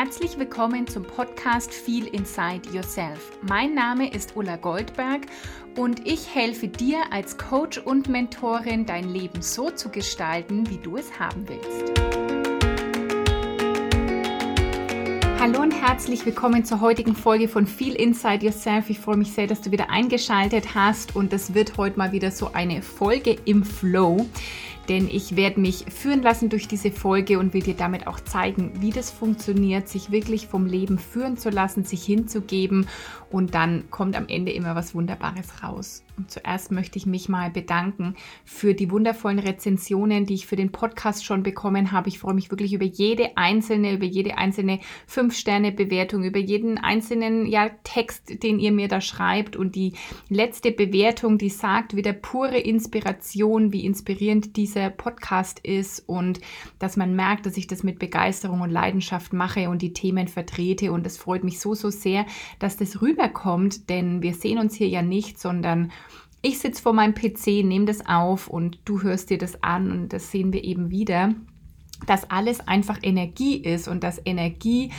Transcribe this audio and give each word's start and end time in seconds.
Herzlich 0.00 0.38
willkommen 0.38 0.86
zum 0.86 1.02
Podcast 1.02 1.74
Feel 1.74 2.06
Inside 2.06 2.70
Yourself. 2.72 3.32
Mein 3.42 3.74
Name 3.74 4.08
ist 4.08 4.36
Ulla 4.36 4.54
Goldberg 4.54 5.22
und 5.76 6.06
ich 6.06 6.32
helfe 6.32 6.68
dir 6.68 6.98
als 7.10 7.36
Coach 7.36 7.78
und 7.78 8.08
Mentorin, 8.08 8.86
dein 8.86 9.08
Leben 9.08 9.42
so 9.42 9.72
zu 9.72 9.88
gestalten, 9.88 10.70
wie 10.70 10.78
du 10.78 10.98
es 10.98 11.18
haben 11.18 11.48
willst. 11.48 12.00
Hallo 15.40 15.62
und 15.62 15.72
herzlich 15.72 16.24
willkommen 16.24 16.64
zur 16.64 16.80
heutigen 16.80 17.16
Folge 17.16 17.48
von 17.48 17.66
Feel 17.66 17.96
Inside 17.96 18.44
Yourself. 18.44 18.90
Ich 18.90 19.00
freue 19.00 19.16
mich 19.16 19.32
sehr, 19.32 19.48
dass 19.48 19.62
du 19.62 19.72
wieder 19.72 19.90
eingeschaltet 19.90 20.76
hast 20.76 21.16
und 21.16 21.32
es 21.32 21.54
wird 21.54 21.76
heute 21.76 21.98
mal 21.98 22.12
wieder 22.12 22.30
so 22.30 22.52
eine 22.52 22.82
Folge 22.82 23.36
im 23.46 23.64
Flow 23.64 24.28
denn 24.88 25.08
ich 25.10 25.36
werde 25.36 25.60
mich 25.60 25.84
führen 25.88 26.22
lassen 26.22 26.48
durch 26.48 26.68
diese 26.68 26.90
Folge 26.90 27.38
und 27.38 27.54
will 27.54 27.62
dir 27.62 27.74
damit 27.74 28.06
auch 28.06 28.20
zeigen, 28.20 28.72
wie 28.80 28.90
das 28.90 29.10
funktioniert, 29.10 29.88
sich 29.88 30.10
wirklich 30.10 30.46
vom 30.46 30.66
Leben 30.66 30.98
führen 30.98 31.36
zu 31.36 31.50
lassen, 31.50 31.84
sich 31.84 32.04
hinzugeben 32.04 32.86
und 33.30 33.54
dann 33.54 33.90
kommt 33.90 34.16
am 34.16 34.26
Ende 34.28 34.52
immer 34.52 34.74
was 34.74 34.94
Wunderbares 34.94 35.62
raus. 35.62 36.02
Und 36.16 36.30
zuerst 36.30 36.72
möchte 36.72 36.98
ich 36.98 37.06
mich 37.06 37.28
mal 37.28 37.50
bedanken 37.50 38.14
für 38.44 38.74
die 38.74 38.90
wundervollen 38.90 39.38
Rezensionen, 39.38 40.24
die 40.24 40.34
ich 40.34 40.46
für 40.46 40.56
den 40.56 40.72
Podcast 40.72 41.24
schon 41.24 41.42
bekommen 41.42 41.92
habe. 41.92 42.08
Ich 42.08 42.18
freue 42.18 42.34
mich 42.34 42.50
wirklich 42.50 42.72
über 42.72 42.86
jede 42.86 43.36
einzelne, 43.36 43.92
über 43.92 44.06
jede 44.06 44.38
einzelne 44.38 44.80
5-Sterne-Bewertung, 45.08 46.24
über 46.24 46.38
jeden 46.38 46.78
einzelnen 46.78 47.46
ja, 47.46 47.70
Text, 47.84 48.42
den 48.42 48.58
ihr 48.58 48.72
mir 48.72 48.88
da 48.88 49.00
schreibt. 49.00 49.56
Und 49.56 49.76
die 49.76 49.92
letzte 50.28 50.72
Bewertung, 50.72 51.38
die 51.38 51.50
sagt 51.50 51.94
wieder 51.94 52.14
pure 52.14 52.58
Inspiration, 52.58 53.72
wie 53.72 53.84
inspirierend 53.84 54.56
dieser 54.56 54.77
Podcast 54.90 55.58
ist 55.60 56.00
und 56.08 56.40
dass 56.78 56.96
man 56.96 57.14
merkt, 57.14 57.46
dass 57.46 57.56
ich 57.56 57.66
das 57.66 57.82
mit 57.82 57.98
Begeisterung 57.98 58.60
und 58.60 58.70
Leidenschaft 58.70 59.32
mache 59.32 59.68
und 59.68 59.82
die 59.82 59.92
Themen 59.92 60.28
vertrete. 60.28 60.92
Und 60.92 61.06
es 61.06 61.18
freut 61.18 61.44
mich 61.44 61.60
so, 61.60 61.74
so 61.74 61.90
sehr, 61.90 62.26
dass 62.58 62.76
das 62.76 63.02
rüberkommt, 63.02 63.90
denn 63.90 64.22
wir 64.22 64.34
sehen 64.34 64.58
uns 64.58 64.74
hier 64.74 64.88
ja 64.88 65.02
nicht, 65.02 65.38
sondern 65.38 65.90
ich 66.40 66.60
sitze 66.60 66.82
vor 66.82 66.92
meinem 66.92 67.14
PC, 67.14 67.64
nehme 67.64 67.86
das 67.86 68.06
auf 68.06 68.48
und 68.48 68.78
du 68.84 69.02
hörst 69.02 69.30
dir 69.30 69.38
das 69.38 69.62
an 69.62 69.90
und 69.90 70.12
das 70.12 70.30
sehen 70.30 70.52
wir 70.52 70.62
eben 70.62 70.90
wieder, 70.90 71.34
dass 72.06 72.30
alles 72.30 72.60
einfach 72.60 72.98
Energie 73.02 73.56
ist 73.56 73.88
und 73.88 74.04
dass 74.04 74.20
Energie 74.24 74.92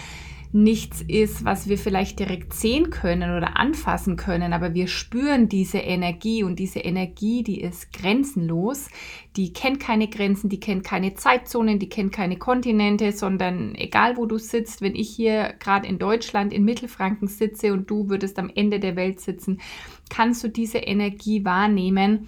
nichts 0.52 1.04
ist, 1.08 1.46
was 1.46 1.70
wir 1.70 1.78
vielleicht 1.78 2.20
direkt 2.20 2.54
sehen 2.54 2.90
können 2.90 3.38
oder 3.38 3.58
anfassen 3.58 4.16
können, 4.16 4.52
aber 4.52 4.74
wir 4.74 4.88
spüren 4.88 5.48
diese 5.48 5.78
Energie 5.78 6.44
und 6.44 6.58
diese 6.58 6.80
Energie, 6.80 7.44
die 7.44 7.62
ist 7.62 7.94
grenzenlos, 7.94 8.88
die 9.36 9.54
kennt 9.54 9.80
keine 9.80 10.08
Grenzen, 10.08 10.50
die 10.50 10.60
kennt 10.60 10.84
keine 10.84 11.14
Zeitzonen, 11.14 11.78
die 11.78 11.90
kennt 11.90 12.14
keine 12.14 12.38
Kontinente, 12.38 13.12
sondern 13.12 13.76
egal 13.76 14.18
wo 14.18 14.26
du 14.26 14.40
sitzt, 14.40 14.82
wenn 14.82 14.96
ich 14.96 15.10
hier 15.10 15.54
gerade 15.60 15.88
in 15.88 16.00
Deutschland 16.00 16.52
in 16.52 16.66
Mittelfranken 16.66 17.28
sitze 17.28 17.72
und 17.72 17.90
du 17.90 18.10
würdest 18.10 18.40
am 18.40 18.52
Ende 18.54 18.80
der 18.80 18.96
Welt 18.96 19.20
sitzen, 19.20 19.62
kannst 20.10 20.44
du 20.44 20.48
diese 20.48 20.80
Energie 20.80 21.46
wahrnehmen. 21.46 22.28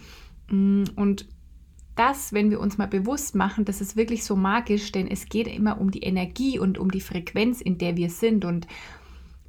Mm, 0.49 0.83
und 0.95 1.25
das, 1.95 2.33
wenn 2.33 2.49
wir 2.49 2.59
uns 2.59 2.77
mal 2.77 2.87
bewusst 2.87 3.35
machen, 3.35 3.65
das 3.65 3.81
ist 3.81 3.95
wirklich 3.95 4.23
so 4.23 4.35
magisch, 4.35 4.91
denn 4.91 5.07
es 5.07 5.25
geht 5.27 5.47
immer 5.47 5.79
um 5.79 5.91
die 5.91 6.03
Energie 6.03 6.59
und 6.59 6.77
um 6.77 6.91
die 6.91 7.01
Frequenz, 7.01 7.61
in 7.61 7.77
der 7.77 7.97
wir 7.97 8.09
sind 8.09 8.45
und 8.45 8.67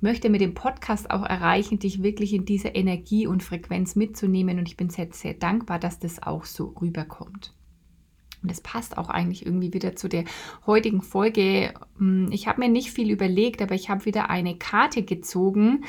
möchte 0.01 0.29
mit 0.29 0.41
dem 0.41 0.55
Podcast 0.55 1.11
auch 1.11 1.25
erreichen, 1.25 1.79
dich 1.79 2.03
wirklich 2.03 2.35
in 2.35 2.45
dieser 2.45 2.75
Energie 2.75 3.27
und 3.27 3.43
Frequenz 3.43 3.95
mitzunehmen 3.95 4.59
und 4.59 4.69
ich 4.69 4.77
bin 4.77 4.91
sehr, 4.91 5.09
sehr 5.13 5.35
dankbar, 5.35 5.79
dass 5.79 5.99
das 5.99 6.23
auch 6.23 6.45
so 6.45 6.75
rüberkommt. 6.81 7.55
Und 8.43 8.51
es 8.51 8.61
passt 8.61 8.99
auch 8.99 9.09
eigentlich 9.09 9.47
irgendwie 9.47 9.73
wieder 9.73 9.95
zu 9.95 10.09
der 10.09 10.25
heutigen 10.67 11.03
Folge. 11.03 11.75
Hm, 11.99 12.29
ich 12.33 12.49
habe 12.49 12.61
mir 12.61 12.69
nicht 12.69 12.91
viel 12.91 13.11
überlegt, 13.11 13.63
aber 13.63 13.77
ich 13.77 13.89
habe 13.89 14.05
wieder 14.05 14.31
eine 14.31 14.57
Karte 14.57 15.05
gezogen 15.05 15.85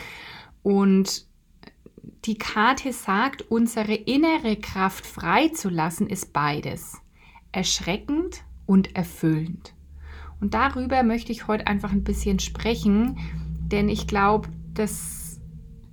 und 0.61 1.25
die 2.25 2.37
Karte 2.37 2.93
sagt, 2.93 3.43
unsere 3.49 3.93
innere 3.93 4.55
Kraft 4.58 5.05
freizulassen, 5.05 6.08
ist 6.08 6.33
beides. 6.33 7.02
Erschreckend 7.52 8.43
und 8.65 8.95
erfüllend. 8.95 9.73
Und 10.42 10.53
darüber 10.53 11.03
möchte 11.03 11.31
ich 11.31 11.47
heute 11.47 11.67
einfach 11.67 11.92
ein 11.92 12.03
bisschen 12.03 12.39
sprechen, 12.39 13.17
denn 13.71 13.87
ich 13.89 14.08
glaube, 14.08 14.49
das 14.73 15.39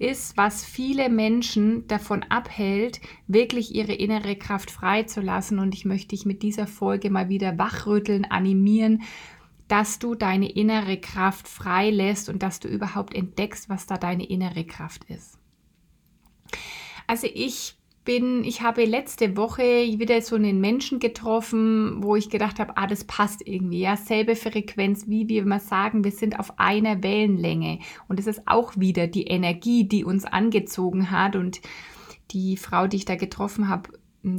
ist, 0.00 0.36
was 0.36 0.64
viele 0.64 1.08
Menschen 1.10 1.86
davon 1.86 2.24
abhält, 2.24 3.00
wirklich 3.26 3.74
ihre 3.74 3.92
innere 3.92 4.34
Kraft 4.34 4.70
freizulassen. 4.70 5.58
Und 5.58 5.74
ich 5.74 5.84
möchte 5.84 6.08
dich 6.08 6.24
mit 6.24 6.42
dieser 6.42 6.66
Folge 6.66 7.10
mal 7.10 7.28
wieder 7.28 7.58
wachrütteln, 7.58 8.24
animieren, 8.24 9.02
dass 9.68 9.98
du 9.98 10.14
deine 10.14 10.50
innere 10.50 10.96
Kraft 10.98 11.46
freilässt 11.46 12.28
und 12.28 12.42
dass 12.42 12.60
du 12.60 12.68
überhaupt 12.68 13.14
entdeckst, 13.14 13.68
was 13.68 13.86
da 13.86 13.98
deine 13.98 14.24
innere 14.24 14.64
Kraft 14.64 15.04
ist. 15.04 15.39
Also 17.10 17.26
ich 17.34 17.74
bin, 18.04 18.44
ich 18.44 18.62
habe 18.62 18.84
letzte 18.84 19.36
Woche 19.36 19.64
wieder 19.64 20.22
so 20.22 20.36
einen 20.36 20.60
Menschen 20.60 21.00
getroffen, 21.00 22.04
wo 22.04 22.14
ich 22.14 22.30
gedacht 22.30 22.60
habe, 22.60 22.76
ah, 22.76 22.86
das 22.86 23.02
passt 23.02 23.44
irgendwie, 23.44 23.80
ja, 23.80 23.96
selbe 23.96 24.36
Frequenz, 24.36 25.08
wie 25.08 25.28
wir 25.28 25.44
mal 25.44 25.58
sagen, 25.58 26.04
wir 26.04 26.12
sind 26.12 26.38
auf 26.38 26.60
einer 26.60 27.02
Wellenlänge. 27.02 27.80
Und 28.06 28.20
es 28.20 28.28
ist 28.28 28.42
auch 28.46 28.76
wieder 28.76 29.08
die 29.08 29.24
Energie, 29.24 29.88
die 29.88 30.04
uns 30.04 30.24
angezogen 30.24 31.10
hat. 31.10 31.34
Und 31.34 31.60
die 32.30 32.56
Frau, 32.56 32.86
die 32.86 32.98
ich 32.98 33.06
da 33.06 33.16
getroffen 33.16 33.66
habe, 33.66 33.90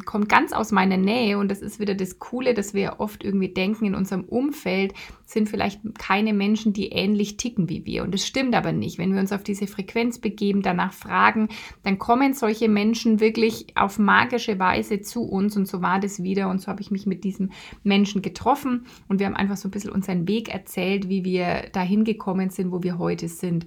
kommt 0.06 0.30
ganz 0.30 0.54
aus 0.54 0.72
meiner 0.72 0.98
Nähe 0.98 1.40
und 1.40 1.50
das 1.50 1.62
ist 1.62 1.80
wieder 1.80 1.96
das 1.96 2.20
Coole, 2.20 2.54
dass 2.54 2.74
wir 2.74 2.96
oft 3.00 3.24
irgendwie 3.24 3.50
denken, 3.50 3.86
in 3.86 3.96
unserem 3.96 4.24
Umfeld 4.24 4.94
sind 5.26 5.50
vielleicht 5.50 5.82
keine 5.98 6.34
Menschen, 6.34 6.72
die 6.74 6.90
ähnlich 6.90 7.38
ticken 7.38 7.68
wie 7.68 7.86
wir. 7.86 8.04
Und 8.04 8.14
das 8.14 8.28
stimmt 8.28 8.54
aber 8.54 8.74
nicht. 8.74 9.00
Wenn 9.00 9.14
wir 9.14 9.22
uns 9.22 9.32
auf 9.32 9.44
diese 9.44 9.66
Frequenz 9.66 10.20
begeben, 10.20 10.62
danach 10.62 10.94
fragen, 10.94 11.50
dann 11.84 11.98
kommen 11.98 12.34
solche 12.34 12.70
Menschen 12.70 13.20
wirklich 13.20 13.76
auf 13.76 13.98
magische 13.98 14.60
Weise 14.60 15.02
zu 15.02 15.24
uns 15.24 15.58
und 15.58 15.68
so 15.68 15.82
war 15.82 16.00
das 16.00 16.22
wieder 16.22 16.50
und 16.50 16.62
so 16.62 16.68
habe 16.68 16.82
ich 16.82 16.92
mich 16.92 17.08
mit 17.08 17.24
diesem 17.24 17.52
Menschen 17.84 18.22
getroffen 18.22 18.86
und 19.08 19.20
wir 19.20 19.26
haben 19.26 19.36
einfach 19.36 19.58
so 19.58 19.68
ein 19.68 19.72
bisschen 19.72 19.92
unseren 19.92 20.28
Weg 20.28 20.54
erzählt, 20.54 21.10
wie 21.10 21.26
wir 21.26 21.70
dahin 21.74 22.04
gekommen 22.04 22.52
sind, 22.52 22.72
wo 22.72 22.84
wir 22.84 23.00
heute 23.00 23.28
sind 23.28 23.66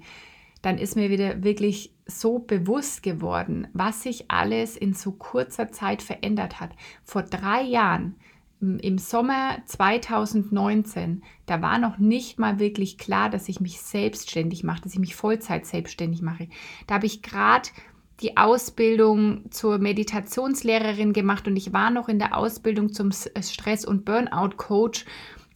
dann 0.64 0.78
ist 0.78 0.96
mir 0.96 1.10
wieder 1.10 1.44
wirklich 1.44 1.92
so 2.06 2.38
bewusst 2.38 3.02
geworden, 3.02 3.68
was 3.74 4.02
sich 4.02 4.30
alles 4.30 4.76
in 4.76 4.94
so 4.94 5.12
kurzer 5.12 5.70
Zeit 5.70 6.00
verändert 6.00 6.58
hat. 6.58 6.70
Vor 7.02 7.22
drei 7.22 7.62
Jahren, 7.62 8.14
im 8.60 8.96
Sommer 8.96 9.58
2019, 9.66 11.22
da 11.44 11.60
war 11.60 11.78
noch 11.78 11.98
nicht 11.98 12.38
mal 12.38 12.58
wirklich 12.58 12.96
klar, 12.96 13.28
dass 13.28 13.50
ich 13.50 13.60
mich 13.60 13.82
selbstständig 13.82 14.64
mache, 14.64 14.80
dass 14.80 14.94
ich 14.94 14.98
mich 14.98 15.14
Vollzeit 15.14 15.66
selbstständig 15.66 16.22
mache. 16.22 16.48
Da 16.86 16.94
habe 16.94 17.04
ich 17.04 17.20
gerade 17.20 17.68
die 18.20 18.38
Ausbildung 18.38 19.50
zur 19.50 19.76
Meditationslehrerin 19.78 21.12
gemacht 21.12 21.46
und 21.46 21.56
ich 21.56 21.74
war 21.74 21.90
noch 21.90 22.08
in 22.08 22.18
der 22.18 22.38
Ausbildung 22.38 22.94
zum 22.94 23.10
Stress- 23.12 23.84
und 23.84 24.06
Burnout-Coach 24.06 25.04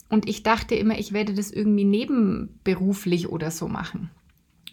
und 0.09 0.29
ich 0.29 0.43
dachte 0.43 0.75
immer, 0.75 0.99
ich 0.99 1.13
werde 1.13 1.33
das 1.33 1.49
irgendwie 1.49 1.85
nebenberuflich 1.85 3.29
oder 3.29 3.49
so 3.49 3.67
machen. 3.67 4.11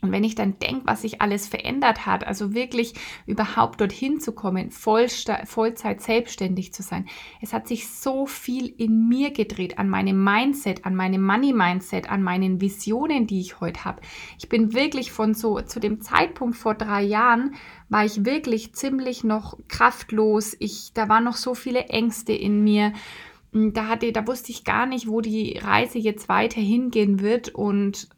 Und 0.02 0.12
wenn 0.12 0.24
ich 0.24 0.34
dann 0.34 0.58
denke, 0.58 0.86
was 0.86 1.02
sich 1.02 1.20
alles 1.20 1.46
verändert 1.46 2.06
hat, 2.06 2.26
also 2.26 2.54
wirklich 2.54 2.94
überhaupt 3.26 3.80
dorthin 3.80 4.20
zu 4.20 4.32
kommen, 4.32 4.70
Vollzeit 4.70 6.00
selbstständig 6.00 6.72
zu 6.72 6.82
sein, 6.82 7.06
es 7.40 7.52
hat 7.52 7.66
sich 7.66 7.88
so 7.88 8.26
viel 8.26 8.66
in 8.66 9.08
mir 9.08 9.30
gedreht, 9.30 9.78
an 9.78 9.88
meinem 9.88 10.22
Mindset, 10.22 10.84
an 10.84 10.94
meinem 10.94 11.22
Money-Mindset, 11.24 12.10
an 12.10 12.22
meinen 12.22 12.60
Visionen, 12.60 13.26
die 13.26 13.40
ich 13.40 13.60
heute 13.60 13.84
habe. 13.84 14.00
Ich 14.38 14.48
bin 14.48 14.74
wirklich 14.74 15.12
von 15.12 15.34
so, 15.34 15.60
zu 15.60 15.80
dem 15.80 16.00
Zeitpunkt 16.00 16.56
vor 16.56 16.74
drei 16.74 17.02
Jahren, 17.02 17.54
war 17.88 18.04
ich 18.04 18.24
wirklich 18.24 18.74
ziemlich 18.74 19.24
noch 19.24 19.58
kraftlos. 19.68 20.56
Ich, 20.58 20.92
da 20.92 21.08
waren 21.08 21.24
noch 21.24 21.36
so 21.36 21.54
viele 21.54 21.84
Ängste 21.86 22.32
in 22.32 22.62
mir 22.62 22.92
da 23.52 23.88
hatte, 23.88 24.12
da 24.12 24.26
wusste 24.26 24.52
ich 24.52 24.64
gar 24.64 24.86
nicht, 24.86 25.08
wo 25.08 25.20
die 25.20 25.58
Reise 25.58 25.98
jetzt 25.98 26.28
weiter 26.28 26.60
hingehen 26.60 27.20
wird 27.20 27.54
und 27.54 28.08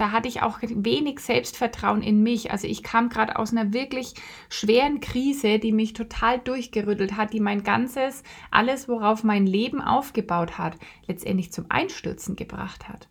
da 0.00 0.12
hatte 0.12 0.28
ich 0.28 0.42
auch 0.42 0.60
wenig 0.62 1.20
Selbstvertrauen 1.20 2.02
in 2.02 2.22
mich. 2.22 2.50
Also 2.50 2.66
ich 2.66 2.82
kam 2.82 3.10
gerade 3.10 3.38
aus 3.38 3.52
einer 3.52 3.72
wirklich 3.74 4.14
schweren 4.48 5.00
Krise, 5.00 5.58
die 5.58 5.72
mich 5.72 5.92
total 5.92 6.38
durchgerüttelt 6.38 7.16
hat, 7.16 7.32
die 7.32 7.40
mein 7.40 7.62
ganzes, 7.62 8.22
alles, 8.50 8.88
worauf 8.88 9.24
mein 9.24 9.46
Leben 9.46 9.82
aufgebaut 9.82 10.56
hat, 10.56 10.78
letztendlich 11.06 11.52
zum 11.52 11.66
Einstürzen 11.68 12.34
gebracht 12.34 12.88
hat. 12.88 13.08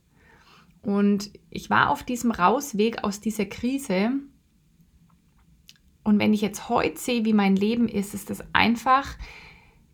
Und 0.81 1.31
ich 1.49 1.69
war 1.69 1.89
auf 1.89 2.03
diesem 2.03 2.31
Rausweg 2.31 3.03
aus 3.03 3.19
dieser 3.19 3.45
Krise. 3.45 4.11
Und 6.03 6.17
wenn 6.19 6.33
ich 6.33 6.41
jetzt 6.41 6.69
heute 6.69 6.97
sehe, 6.97 7.25
wie 7.25 7.33
mein 7.33 7.55
Leben 7.55 7.87
ist, 7.87 8.13
ist 8.15 8.29
das 8.29 8.43
einfach 8.53 9.15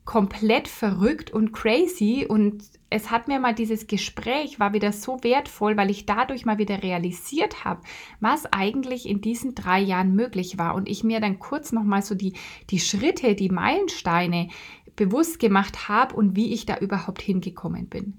komplett 0.05 0.67
verrückt 0.67 1.31
und 1.31 1.51
crazy 1.51 2.25
und 2.29 2.63
es 2.91 3.09
hat 3.09 3.27
mir 3.27 3.39
mal 3.39 3.55
dieses 3.55 3.87
Gespräch 3.87 4.59
war 4.59 4.71
wieder 4.71 4.91
so 4.91 5.23
wertvoll, 5.23 5.75
weil 5.75 5.89
ich 5.89 6.05
dadurch 6.05 6.45
mal 6.45 6.59
wieder 6.59 6.83
realisiert 6.83 7.65
habe, 7.65 7.81
was 8.19 8.45
eigentlich 8.53 9.09
in 9.09 9.19
diesen 9.19 9.55
drei 9.55 9.79
Jahren 9.79 10.15
möglich 10.15 10.59
war 10.59 10.75
und 10.75 10.87
ich 10.87 11.03
mir 11.03 11.19
dann 11.19 11.39
kurz 11.39 11.71
noch 11.71 11.83
mal 11.83 12.03
so 12.03 12.13
die 12.13 12.33
die 12.69 12.79
Schritte, 12.79 13.33
die 13.33 13.49
Meilensteine 13.49 14.49
bewusst 14.95 15.39
gemacht 15.39 15.89
habe 15.89 16.15
und 16.15 16.35
wie 16.35 16.53
ich 16.53 16.65
da 16.65 16.77
überhaupt 16.77 17.21
hingekommen 17.21 17.87
bin. 17.87 18.13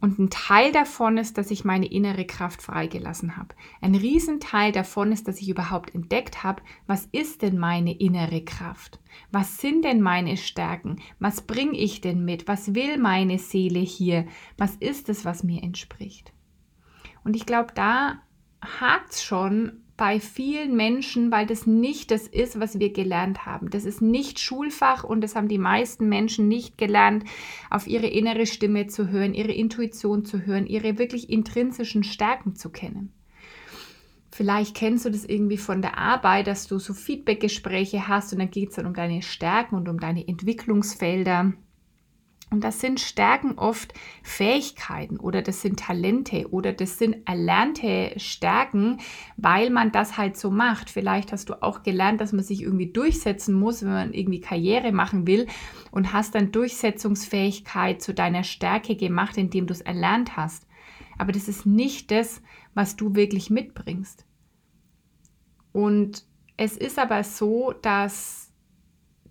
Und 0.00 0.18
ein 0.18 0.28
Teil 0.30 0.72
davon 0.72 1.16
ist, 1.16 1.38
dass 1.38 1.50
ich 1.50 1.64
meine 1.64 1.86
innere 1.86 2.26
Kraft 2.26 2.60
freigelassen 2.60 3.36
habe. 3.36 3.54
Ein 3.80 3.94
Riesenteil 3.94 4.70
davon 4.70 5.10
ist, 5.10 5.26
dass 5.26 5.40
ich 5.40 5.48
überhaupt 5.48 5.94
entdeckt 5.94 6.44
habe, 6.44 6.62
was 6.86 7.06
ist 7.12 7.42
denn 7.42 7.58
meine 7.58 7.98
innere 7.98 8.44
Kraft? 8.44 9.00
Was 9.32 9.58
sind 9.58 9.84
denn 9.84 10.02
meine 10.02 10.36
Stärken? 10.36 11.00
Was 11.18 11.40
bringe 11.40 11.78
ich 11.78 12.02
denn 12.02 12.24
mit? 12.24 12.46
Was 12.46 12.74
will 12.74 12.98
meine 12.98 13.38
Seele 13.38 13.80
hier? 13.80 14.26
Was 14.58 14.76
ist 14.76 15.08
es, 15.08 15.24
was 15.24 15.42
mir 15.42 15.62
entspricht? 15.62 16.32
Und 17.24 17.34
ich 17.34 17.46
glaube, 17.46 17.72
da 17.74 18.20
hakt 18.60 19.14
es 19.14 19.24
schon 19.24 19.82
bei 19.96 20.20
vielen 20.20 20.76
Menschen, 20.76 21.30
weil 21.30 21.46
das 21.46 21.66
nicht 21.66 22.10
das 22.10 22.26
ist, 22.26 22.60
was 22.60 22.78
wir 22.78 22.92
gelernt 22.92 23.46
haben. 23.46 23.70
Das 23.70 23.84
ist 23.84 24.02
nicht 24.02 24.38
Schulfach 24.38 25.04
und 25.04 25.22
das 25.22 25.34
haben 25.34 25.48
die 25.48 25.58
meisten 25.58 26.08
Menschen 26.08 26.48
nicht 26.48 26.76
gelernt, 26.76 27.24
auf 27.70 27.86
ihre 27.86 28.06
innere 28.06 28.46
Stimme 28.46 28.86
zu 28.88 29.08
hören, 29.08 29.32
ihre 29.32 29.52
Intuition 29.52 30.24
zu 30.24 30.44
hören, 30.44 30.66
ihre 30.66 30.98
wirklich 30.98 31.30
intrinsischen 31.30 32.04
Stärken 32.04 32.54
zu 32.54 32.70
kennen. 32.70 33.12
Vielleicht 34.30 34.76
kennst 34.76 35.06
du 35.06 35.10
das 35.10 35.24
irgendwie 35.24 35.56
von 35.56 35.80
der 35.80 35.96
Arbeit, 35.96 36.46
dass 36.46 36.66
du 36.66 36.78
so 36.78 36.92
Feedbackgespräche 36.92 38.06
hast 38.06 38.34
und 38.34 38.40
dann 38.40 38.50
geht 38.50 38.68
es 38.68 38.76
dann 38.76 38.84
um 38.84 38.92
deine 38.92 39.22
Stärken 39.22 39.76
und 39.76 39.88
um 39.88 39.98
deine 39.98 40.28
Entwicklungsfelder. 40.28 41.54
Und 42.48 42.62
das 42.62 42.80
sind 42.80 43.00
Stärken 43.00 43.58
oft 43.58 43.92
Fähigkeiten 44.22 45.18
oder 45.18 45.42
das 45.42 45.62
sind 45.62 45.80
Talente 45.80 46.48
oder 46.52 46.72
das 46.72 46.96
sind 46.96 47.26
erlernte 47.26 48.12
Stärken, 48.18 48.98
weil 49.36 49.70
man 49.70 49.90
das 49.90 50.16
halt 50.16 50.36
so 50.36 50.52
macht. 50.52 50.88
Vielleicht 50.88 51.32
hast 51.32 51.48
du 51.48 51.60
auch 51.60 51.82
gelernt, 51.82 52.20
dass 52.20 52.32
man 52.32 52.44
sich 52.44 52.62
irgendwie 52.62 52.92
durchsetzen 52.92 53.52
muss, 53.52 53.82
wenn 53.82 53.90
man 53.92 54.14
irgendwie 54.14 54.40
Karriere 54.40 54.92
machen 54.92 55.26
will 55.26 55.48
und 55.90 56.12
hast 56.12 56.36
dann 56.36 56.52
Durchsetzungsfähigkeit 56.52 58.00
zu 58.00 58.14
deiner 58.14 58.44
Stärke 58.44 58.94
gemacht, 58.94 59.36
indem 59.36 59.66
du 59.66 59.72
es 59.72 59.80
erlernt 59.80 60.36
hast. 60.36 60.68
Aber 61.18 61.32
das 61.32 61.48
ist 61.48 61.66
nicht 61.66 62.12
das, 62.12 62.42
was 62.74 62.94
du 62.94 63.16
wirklich 63.16 63.50
mitbringst. 63.50 64.24
Und 65.72 66.24
es 66.56 66.76
ist 66.76 66.98
aber 66.98 67.24
so, 67.24 67.72
dass 67.82 68.52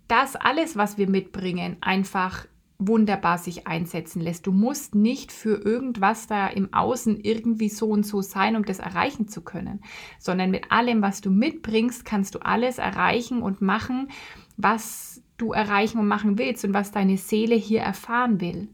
das 0.06 0.36
alles, 0.36 0.76
was 0.76 0.98
wir 0.98 1.08
mitbringen, 1.08 1.78
einfach 1.80 2.46
wunderbar 2.78 3.38
sich 3.38 3.66
einsetzen 3.66 4.20
lässt. 4.20 4.46
Du 4.46 4.52
musst 4.52 4.94
nicht 4.94 5.32
für 5.32 5.64
irgendwas 5.64 6.26
da 6.26 6.46
im 6.46 6.72
Außen 6.74 7.20
irgendwie 7.20 7.68
so 7.68 7.88
und 7.88 8.04
so 8.04 8.20
sein, 8.20 8.56
um 8.56 8.64
das 8.64 8.78
erreichen 8.78 9.28
zu 9.28 9.42
können, 9.42 9.80
sondern 10.18 10.50
mit 10.50 10.70
allem, 10.70 11.02
was 11.02 11.20
du 11.20 11.30
mitbringst, 11.30 12.04
kannst 12.04 12.34
du 12.34 12.40
alles 12.40 12.78
erreichen 12.78 13.42
und 13.42 13.62
machen, 13.62 14.08
was 14.56 15.22
du 15.38 15.52
erreichen 15.52 15.98
und 15.98 16.08
machen 16.08 16.38
willst 16.38 16.64
und 16.64 16.74
was 16.74 16.92
deine 16.92 17.16
Seele 17.16 17.54
hier 17.54 17.80
erfahren 17.80 18.40
will. 18.40 18.68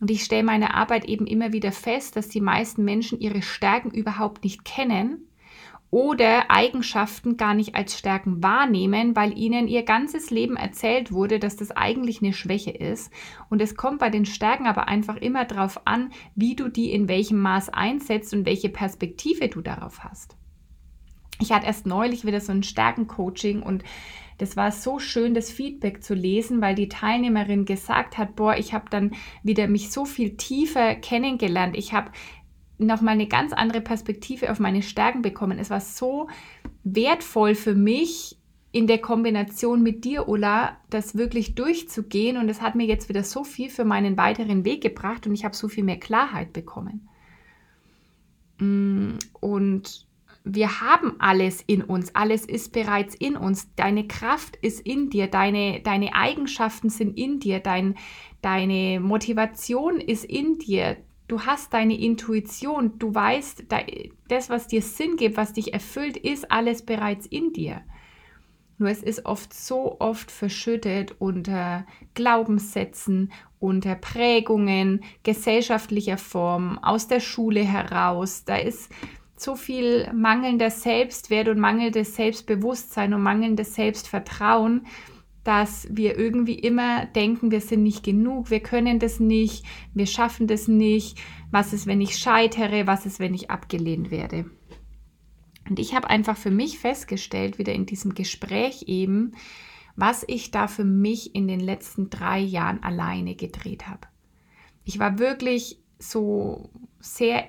Und 0.00 0.10
ich 0.10 0.24
stelle 0.24 0.44
meine 0.44 0.74
Arbeit 0.74 1.04
eben 1.06 1.26
immer 1.26 1.52
wieder 1.52 1.72
fest, 1.72 2.16
dass 2.16 2.28
die 2.28 2.40
meisten 2.40 2.84
Menschen 2.84 3.20
ihre 3.20 3.42
Stärken 3.42 3.90
überhaupt 3.90 4.44
nicht 4.44 4.64
kennen 4.64 5.27
oder 5.90 6.50
Eigenschaften 6.50 7.36
gar 7.36 7.54
nicht 7.54 7.74
als 7.74 7.98
Stärken 7.98 8.42
wahrnehmen, 8.42 9.16
weil 9.16 9.38
ihnen 9.38 9.68
ihr 9.68 9.84
ganzes 9.84 10.30
Leben 10.30 10.56
erzählt 10.56 11.12
wurde, 11.12 11.38
dass 11.38 11.56
das 11.56 11.70
eigentlich 11.70 12.22
eine 12.22 12.34
Schwäche 12.34 12.70
ist. 12.70 13.10
Und 13.48 13.62
es 13.62 13.74
kommt 13.74 13.98
bei 13.98 14.10
den 14.10 14.26
Stärken 14.26 14.66
aber 14.66 14.88
einfach 14.88 15.16
immer 15.16 15.44
darauf 15.46 15.86
an, 15.86 16.10
wie 16.34 16.56
du 16.56 16.68
die 16.68 16.92
in 16.92 17.08
welchem 17.08 17.40
Maß 17.40 17.70
einsetzt 17.70 18.34
und 18.34 18.44
welche 18.44 18.68
Perspektive 18.68 19.48
du 19.48 19.62
darauf 19.62 20.04
hast. 20.04 20.36
Ich 21.40 21.52
hatte 21.52 21.66
erst 21.66 21.86
neulich 21.86 22.26
wieder 22.26 22.40
so 22.40 22.52
ein 22.52 22.62
Stärkencoaching 22.62 23.62
und 23.62 23.84
das 24.38 24.56
war 24.56 24.70
so 24.70 25.00
schön, 25.00 25.34
das 25.34 25.50
Feedback 25.50 26.02
zu 26.02 26.14
lesen, 26.14 26.60
weil 26.60 26.76
die 26.76 26.88
Teilnehmerin 26.88 27.64
gesagt 27.64 28.18
hat, 28.18 28.36
boah, 28.36 28.56
ich 28.56 28.72
habe 28.72 28.86
dann 28.88 29.10
wieder 29.42 29.66
mich 29.66 29.90
so 29.90 30.04
viel 30.04 30.36
tiefer 30.36 30.94
kennengelernt. 30.94 31.76
Ich 31.76 31.92
habe 31.92 32.12
nochmal 32.78 33.14
eine 33.14 33.26
ganz 33.26 33.52
andere 33.52 33.80
Perspektive 33.80 34.50
auf 34.50 34.60
meine 34.60 34.82
Stärken 34.82 35.22
bekommen. 35.22 35.58
Es 35.58 35.70
war 35.70 35.80
so 35.80 36.28
wertvoll 36.84 37.54
für 37.54 37.74
mich, 37.74 38.38
in 38.70 38.86
der 38.86 38.98
Kombination 38.98 39.82
mit 39.82 40.04
dir, 40.04 40.28
Ulla, 40.28 40.76
das 40.90 41.16
wirklich 41.16 41.54
durchzugehen. 41.54 42.36
Und 42.36 42.48
es 42.48 42.60
hat 42.60 42.74
mir 42.74 42.86
jetzt 42.86 43.08
wieder 43.08 43.24
so 43.24 43.44
viel 43.44 43.70
für 43.70 43.84
meinen 43.84 44.16
weiteren 44.16 44.64
Weg 44.64 44.82
gebracht 44.82 45.26
und 45.26 45.34
ich 45.34 45.44
habe 45.44 45.56
so 45.56 45.68
viel 45.68 45.84
mehr 45.84 45.98
Klarheit 45.98 46.52
bekommen. 46.52 47.08
Mm, 48.58 49.14
und 49.40 50.06
wir 50.44 50.80
haben 50.80 51.16
alles 51.18 51.62
in 51.66 51.82
uns, 51.82 52.14
alles 52.14 52.44
ist 52.44 52.72
bereits 52.72 53.14
in 53.14 53.36
uns. 53.36 53.74
Deine 53.74 54.06
Kraft 54.06 54.56
ist 54.56 54.80
in 54.80 55.10
dir, 55.10 55.28
deine, 55.28 55.80
deine 55.80 56.14
Eigenschaften 56.14 56.90
sind 56.90 57.16
in 57.18 57.40
dir, 57.40 57.60
dein, 57.60 57.96
deine 58.42 59.00
Motivation 59.00 60.00
ist 60.00 60.24
in 60.24 60.58
dir, 60.58 60.98
Du 61.28 61.42
hast 61.42 61.74
deine 61.74 61.98
Intuition, 61.98 62.98
du 62.98 63.14
weißt, 63.14 63.66
das, 64.28 64.48
was 64.48 64.66
dir 64.66 64.80
Sinn 64.80 65.16
gibt, 65.16 65.36
was 65.36 65.52
dich 65.52 65.74
erfüllt, 65.74 66.16
ist 66.16 66.50
alles 66.50 66.82
bereits 66.82 67.26
in 67.26 67.52
dir. 67.52 67.82
Nur 68.78 68.88
es 68.88 69.02
ist 69.02 69.26
oft 69.26 69.52
so 69.52 70.00
oft 70.00 70.30
verschüttet 70.30 71.16
unter 71.18 71.84
Glaubenssätzen, 72.14 73.32
unter 73.58 73.94
Prägungen 73.94 75.04
gesellschaftlicher 75.22 76.16
Form, 76.16 76.78
aus 76.78 77.08
der 77.08 77.20
Schule 77.20 77.60
heraus. 77.60 78.44
Da 78.44 78.56
ist 78.56 78.90
so 79.36 79.54
viel 79.54 80.10
mangelnder 80.14 80.70
Selbstwert 80.70 81.48
und 81.48 81.58
mangelndes 81.58 82.16
Selbstbewusstsein 82.16 83.12
und 83.12 83.22
mangelndes 83.22 83.74
Selbstvertrauen, 83.74 84.86
dass 85.44 85.86
wir 85.90 86.18
irgendwie 86.18 86.58
immer 86.58 87.06
denken, 87.06 87.50
wir 87.50 87.60
sind 87.60 87.82
nicht 87.82 88.04
genug, 88.04 88.50
wir 88.50 88.60
können 88.60 88.98
das 88.98 89.20
nicht, 89.20 89.64
wir 89.94 90.06
schaffen 90.06 90.46
das 90.46 90.68
nicht, 90.68 91.18
was 91.50 91.72
ist, 91.72 91.86
wenn 91.86 92.00
ich 92.00 92.18
scheitere, 92.18 92.86
was 92.86 93.06
ist, 93.06 93.18
wenn 93.20 93.34
ich 93.34 93.50
abgelehnt 93.50 94.10
werde. 94.10 94.50
Und 95.68 95.78
ich 95.78 95.94
habe 95.94 96.10
einfach 96.10 96.36
für 96.36 96.50
mich 96.50 96.78
festgestellt, 96.78 97.58
wieder 97.58 97.72
in 97.72 97.86
diesem 97.86 98.14
Gespräch 98.14 98.84
eben, 98.86 99.32
was 99.96 100.24
ich 100.26 100.50
da 100.50 100.68
für 100.68 100.84
mich 100.84 101.34
in 101.34 101.48
den 101.48 101.60
letzten 101.60 102.08
drei 102.08 102.38
Jahren 102.38 102.82
alleine 102.82 103.34
gedreht 103.34 103.88
habe. 103.88 104.06
Ich 104.84 104.98
war 104.98 105.18
wirklich 105.18 105.82
so 105.98 106.70
sehr 107.00 107.44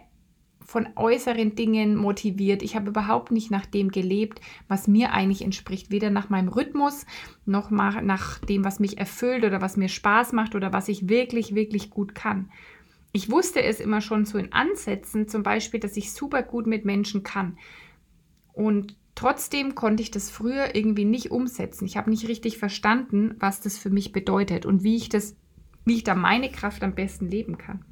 von 0.70 0.88
äußeren 0.96 1.56
Dingen 1.56 1.96
motiviert. 1.96 2.62
Ich 2.62 2.76
habe 2.76 2.90
überhaupt 2.92 3.32
nicht 3.32 3.50
nach 3.50 3.66
dem 3.66 3.90
gelebt, 3.90 4.40
was 4.68 4.88
mir 4.88 5.12
eigentlich 5.14 5.42
entspricht. 5.42 5.90
Weder 5.90 6.12
nach 6.12 6.30
meinem 6.30 6.48
Rhythmus, 6.48 7.08
noch 7.48 7.72
nach 7.72 8.38
dem, 8.38 8.64
was 8.64 8.80
mich 8.80 9.00
erfüllt 9.00 9.44
oder 9.44 9.62
was 9.62 9.78
mir 9.78 9.90
Spaß 9.90 10.32
macht 10.32 10.54
oder 10.54 10.72
was 10.72 10.88
ich 10.88 11.10
wirklich, 11.10 11.56
wirklich 11.56 11.90
gut 11.90 12.14
kann. 12.14 12.52
Ich 13.14 13.32
wusste 13.32 13.64
es 13.64 13.80
immer 13.80 14.00
schon 14.00 14.26
so 14.26 14.38
in 14.38 14.54
Ansätzen, 14.54 15.28
zum 15.28 15.42
Beispiel, 15.42 15.80
dass 15.80 15.98
ich 15.98 16.14
super 16.14 16.44
gut 16.44 16.68
mit 16.68 16.86
Menschen 16.86 17.24
kann. 17.24 17.58
Und 18.54 18.96
trotzdem 19.16 19.74
konnte 19.74 20.04
ich 20.04 20.12
das 20.12 20.30
früher 20.30 20.76
irgendwie 20.76 21.06
nicht 21.06 21.32
umsetzen. 21.32 21.86
Ich 21.88 21.98
habe 21.98 22.12
nicht 22.12 22.28
richtig 22.28 22.60
verstanden, 22.60 23.34
was 23.40 23.60
das 23.60 23.80
für 23.80 23.90
mich 23.90 24.12
bedeutet 24.12 24.68
und 24.68 24.84
wie 24.84 24.98
ich 24.98 25.10
das, 25.10 25.36
wie 25.84 25.96
ich 25.96 26.04
da 26.04 26.14
meine 26.14 26.52
Kraft 26.52 26.84
am 26.84 26.94
besten 26.94 27.28
leben 27.28 27.58
kann. 27.58 27.84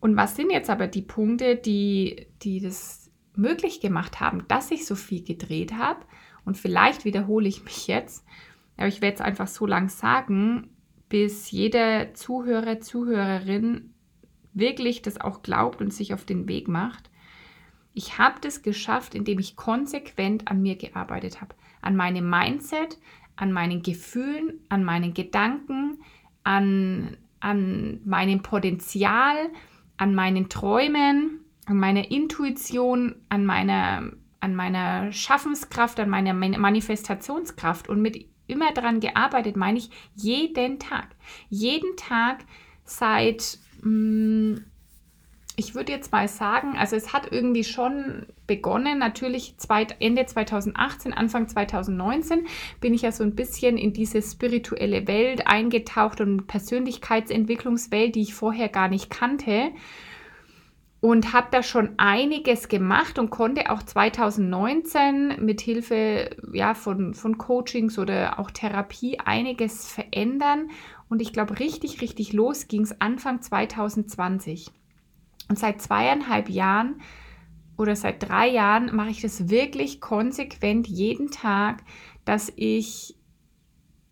Und 0.00 0.16
was 0.16 0.36
sind 0.36 0.50
jetzt 0.50 0.70
aber 0.70 0.86
die 0.86 1.02
Punkte, 1.02 1.56
die, 1.56 2.26
die 2.42 2.60
das 2.60 3.10
möglich 3.36 3.80
gemacht 3.80 4.20
haben, 4.20 4.44
dass 4.48 4.70
ich 4.70 4.86
so 4.86 4.94
viel 4.94 5.22
gedreht 5.22 5.74
habe? 5.74 6.00
Und 6.44 6.56
vielleicht 6.56 7.04
wiederhole 7.04 7.48
ich 7.48 7.64
mich 7.64 7.86
jetzt, 7.86 8.24
aber 8.76 8.88
ich 8.88 9.02
werde 9.02 9.16
es 9.16 9.20
einfach 9.20 9.46
so 9.46 9.66
lang 9.66 9.90
sagen, 9.90 10.70
bis 11.10 11.50
jeder 11.50 12.14
Zuhörer, 12.14 12.80
Zuhörerin 12.80 13.92
wirklich 14.54 15.02
das 15.02 15.20
auch 15.20 15.42
glaubt 15.42 15.80
und 15.80 15.92
sich 15.92 16.14
auf 16.14 16.24
den 16.24 16.48
Weg 16.48 16.66
macht. 16.66 17.10
Ich 17.92 18.18
habe 18.18 18.40
das 18.40 18.62
geschafft, 18.62 19.14
indem 19.14 19.38
ich 19.38 19.56
konsequent 19.56 20.48
an 20.48 20.62
mir 20.62 20.76
gearbeitet 20.76 21.40
habe. 21.40 21.54
An 21.82 21.96
meinem 21.96 22.28
Mindset, 22.28 22.98
an 23.36 23.52
meinen 23.52 23.82
Gefühlen, 23.82 24.60
an 24.68 24.84
meinen 24.84 25.14
Gedanken, 25.14 26.00
an, 26.44 27.16
an 27.40 28.00
meinem 28.04 28.42
Potenzial, 28.42 29.50
an 30.00 30.14
meinen 30.14 30.48
Träumen, 30.48 31.40
an 31.66 31.76
meiner 31.76 32.10
Intuition, 32.10 33.16
an 33.28 33.44
meiner, 33.44 34.10
an 34.40 34.54
meiner 34.54 35.12
Schaffenskraft, 35.12 36.00
an 36.00 36.08
meiner 36.08 36.32
Manifestationskraft 36.32 37.86
und 37.86 38.00
mit 38.00 38.26
immer 38.46 38.72
daran 38.72 39.00
gearbeitet, 39.00 39.56
meine 39.56 39.78
ich 39.78 39.90
jeden 40.14 40.78
Tag. 40.78 41.08
Jeden 41.50 41.96
Tag 41.98 42.46
seit, 42.82 43.58
mm, 43.82 44.54
ich 45.60 45.74
würde 45.74 45.92
jetzt 45.92 46.10
mal 46.10 46.26
sagen, 46.26 46.78
also 46.78 46.96
es 46.96 47.12
hat 47.12 47.30
irgendwie 47.30 47.64
schon 47.64 48.24
begonnen, 48.46 48.98
natürlich 48.98 49.56
Ende 49.98 50.24
2018, 50.24 51.12
Anfang 51.12 51.48
2019 51.48 52.46
bin 52.80 52.94
ich 52.94 53.02
ja 53.02 53.12
so 53.12 53.22
ein 53.24 53.34
bisschen 53.34 53.76
in 53.76 53.92
diese 53.92 54.22
spirituelle 54.22 55.06
Welt 55.06 55.46
eingetaucht 55.46 56.22
und 56.22 56.46
Persönlichkeitsentwicklungswelt, 56.46 58.14
die 58.14 58.22
ich 58.22 58.34
vorher 58.34 58.70
gar 58.70 58.88
nicht 58.88 59.10
kannte. 59.10 59.72
und 61.02 61.32
habe 61.32 61.48
da 61.50 61.62
schon 61.62 61.90
einiges 61.96 62.68
gemacht 62.68 63.18
und 63.18 63.30
konnte 63.30 63.70
auch 63.70 63.82
2019 63.82 65.36
mit 65.44 65.62
Hilfe 65.62 66.36
ja, 66.52 66.74
von, 66.74 67.14
von 67.14 67.38
Coachings 67.38 67.98
oder 67.98 68.38
auch 68.38 68.50
Therapie 68.50 69.18
einiges 69.18 69.90
verändern. 69.90 70.68
Und 71.08 71.22
ich 71.22 71.32
glaube, 71.32 71.58
richtig, 71.58 72.02
richtig 72.02 72.34
los 72.34 72.68
ging 72.68 72.82
es 72.82 73.00
Anfang 73.00 73.40
2020. 73.40 74.70
Und 75.50 75.58
seit 75.58 75.82
zweieinhalb 75.82 76.48
Jahren 76.48 77.02
oder 77.76 77.96
seit 77.96 78.22
drei 78.22 78.48
Jahren 78.48 78.94
mache 78.94 79.10
ich 79.10 79.20
das 79.20 79.50
wirklich 79.50 80.00
konsequent 80.00 80.86
jeden 80.86 81.32
Tag, 81.32 81.82
dass 82.24 82.52
ich 82.54 83.16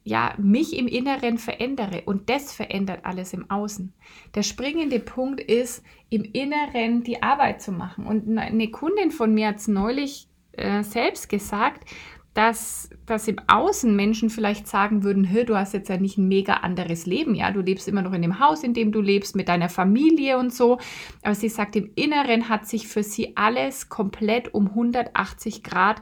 ja, 0.03 0.35
mich 0.39 0.77
im 0.77 0.89
Inneren 0.89 1.39
verändere 1.39 2.03
und 2.07 2.29
das 2.29 2.53
verändert 2.53 3.05
alles 3.05 3.35
im 3.35 3.49
Außen. 3.51 3.93
Der 4.35 4.43
springende 4.43 4.99
Punkt 4.99 5.41
ist, 5.41 5.85
im 6.11 6.25
Inneren 6.25 7.05
die 7.05 7.23
Arbeit 7.23 7.63
zu 7.63 7.71
machen. 7.71 8.07
Und 8.07 8.37
eine 8.37 8.71
Kundin 8.73 9.13
von 9.13 9.33
mir 9.33 9.49
hat 9.49 9.59
es 9.59 9.69
neulich 9.69 10.27
äh, 10.53 10.83
selbst 10.83 11.29
gesagt, 11.29 11.89
dass, 12.35 12.91
dass 13.07 13.27
im 13.27 13.39
Außen 13.49 13.95
Menschen 13.97 14.31
vielleicht 14.31 14.69
sagen 14.69 15.03
würden, 15.03 15.29
du 15.47 15.57
hast 15.57 15.75
jetzt 15.75 15.89
ja 15.89 15.97
nicht 15.97 16.19
ein 16.19 16.29
mega 16.29 16.55
anderes 16.55 17.05
Leben, 17.07 17.35
ja, 17.35 17.51
du 17.51 17.61
lebst 17.61 17.89
immer 17.89 18.03
noch 18.03 18.13
in 18.13 18.23
dem 18.23 18.39
Haus, 18.39 18.63
in 18.63 18.75
dem 18.75 18.93
du 18.93 19.01
lebst, 19.01 19.35
mit 19.35 19.49
deiner 19.49 19.69
Familie 19.69 20.39
und 20.39 20.55
so. 20.55 20.79
Aber 21.23 21.35
sie 21.35 21.49
sagt, 21.49 21.75
im 21.75 21.91
Inneren 21.97 22.49
hat 22.49 22.69
sich 22.69 22.87
für 22.87 23.03
sie 23.03 23.37
alles 23.37 23.89
komplett 23.89 24.55
um 24.55 24.69
180 24.69 25.63
Grad 25.65 26.01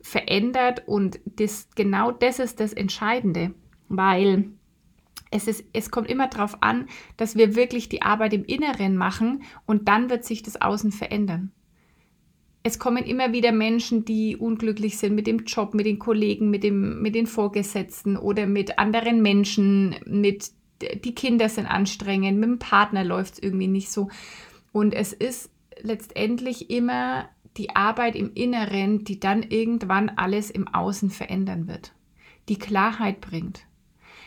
verändert 0.00 0.82
und 0.86 1.20
das, 1.24 1.68
genau 1.74 2.10
das 2.10 2.38
ist 2.38 2.60
das 2.60 2.72
Entscheidende, 2.72 3.54
weil 3.88 4.50
es, 5.30 5.48
ist, 5.48 5.64
es 5.72 5.90
kommt 5.90 6.08
immer 6.08 6.28
darauf 6.28 6.62
an, 6.62 6.86
dass 7.16 7.36
wir 7.36 7.56
wirklich 7.56 7.88
die 7.88 8.02
Arbeit 8.02 8.32
im 8.32 8.44
Inneren 8.44 8.96
machen 8.96 9.42
und 9.66 9.88
dann 9.88 10.08
wird 10.10 10.24
sich 10.24 10.42
das 10.42 10.60
Außen 10.60 10.92
verändern. 10.92 11.52
Es 12.66 12.80
kommen 12.80 13.04
immer 13.04 13.32
wieder 13.32 13.52
Menschen, 13.52 14.04
die 14.04 14.36
unglücklich 14.36 14.98
sind 14.98 15.14
mit 15.14 15.28
dem 15.28 15.44
Job, 15.44 15.72
mit 15.72 15.86
den 15.86 16.00
Kollegen, 16.00 16.50
mit, 16.50 16.64
dem, 16.64 17.00
mit 17.00 17.14
den 17.14 17.28
Vorgesetzten 17.28 18.16
oder 18.16 18.48
mit 18.48 18.80
anderen 18.80 19.22
Menschen, 19.22 19.94
mit 20.04 20.50
die 21.04 21.14
Kinder 21.14 21.48
sind 21.48 21.66
anstrengend, 21.66 22.40
mit 22.40 22.48
dem 22.48 22.58
Partner 22.58 23.04
läuft 23.04 23.34
es 23.34 23.38
irgendwie 23.44 23.68
nicht 23.68 23.92
so. 23.92 24.08
Und 24.72 24.94
es 24.94 25.12
ist 25.12 25.48
letztendlich 25.80 26.68
immer 26.68 27.28
die 27.56 27.76
Arbeit 27.76 28.16
im 28.16 28.32
Inneren, 28.34 29.04
die 29.04 29.20
dann 29.20 29.44
irgendwann 29.44 30.08
alles 30.16 30.50
im 30.50 30.66
Außen 30.66 31.10
verändern 31.10 31.68
wird, 31.68 31.92
die 32.48 32.58
Klarheit 32.58 33.20
bringt. 33.20 33.60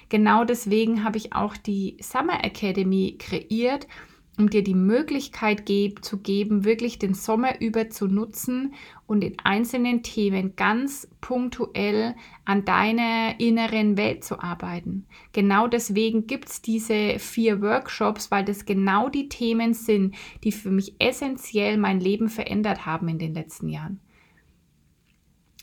Genau 0.07 0.45
deswegen 0.45 1.03
habe 1.03 1.17
ich 1.17 1.33
auch 1.33 1.57
die 1.57 1.97
Summer 1.99 2.41
Academy 2.45 3.17
kreiert, 3.19 3.85
um 4.39 4.49
dir 4.49 4.63
die 4.63 4.73
Möglichkeit 4.73 5.65
geb, 5.65 6.03
zu 6.03 6.17
geben, 6.17 6.63
wirklich 6.63 6.97
den 6.97 7.13
Sommer 7.13 7.59
über 7.59 7.89
zu 7.89 8.07
nutzen 8.07 8.73
und 9.05 9.21
in 9.21 9.37
einzelnen 9.43 10.01
Themen 10.01 10.55
ganz 10.55 11.09
punktuell 11.19 12.15
an 12.45 12.63
deiner 12.63 13.37
inneren 13.39 13.97
Welt 13.97 14.23
zu 14.23 14.39
arbeiten. 14.39 15.05
Genau 15.33 15.67
deswegen 15.67 16.25
gibt 16.25 16.47
es 16.47 16.61
diese 16.61 17.19
vier 17.19 17.61
Workshops, 17.61 18.31
weil 18.31 18.45
das 18.45 18.65
genau 18.65 19.09
die 19.09 19.27
Themen 19.27 19.73
sind, 19.73 20.15
die 20.45 20.53
für 20.53 20.71
mich 20.71 20.95
essentiell 20.99 21.77
mein 21.77 21.99
Leben 21.99 22.29
verändert 22.29 22.85
haben 22.85 23.09
in 23.09 23.19
den 23.19 23.33
letzten 23.33 23.67
Jahren. 23.67 23.99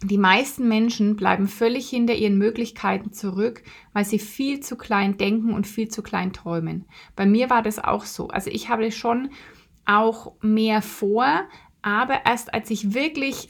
Die 0.03 0.19
meisten 0.19 0.69
Menschen 0.69 1.17
bleiben 1.17 1.49
völlig 1.49 1.89
hinter 1.89 2.15
ihren 2.15 2.37
Möglichkeiten 2.37 3.13
zurück, 3.13 3.63
weil 3.95 4.05
sie 4.05 4.19
viel 4.19 4.61
zu 4.61 4.77
klein 4.77 5.17
denken 5.17 5.55
und 5.55 5.67
viel 5.67 5.89
zu 5.89 6.03
klein 6.03 6.35
träumen. 6.35 6.85
Bei 7.15 7.25
mir 7.25 7.49
war 7.49 7.63
das 7.63 7.79
auch 7.79 8.05
so. 8.05 8.29
Also 8.29 8.51
ich 8.51 8.69
habe 8.69 8.93
schon 8.93 9.31
auch 9.87 10.35
mehr 10.43 10.83
vor, 10.83 11.49
aber 11.81 12.27
erst 12.27 12.53
als 12.53 12.71
ich 12.71 12.93
wirklich 12.93 13.49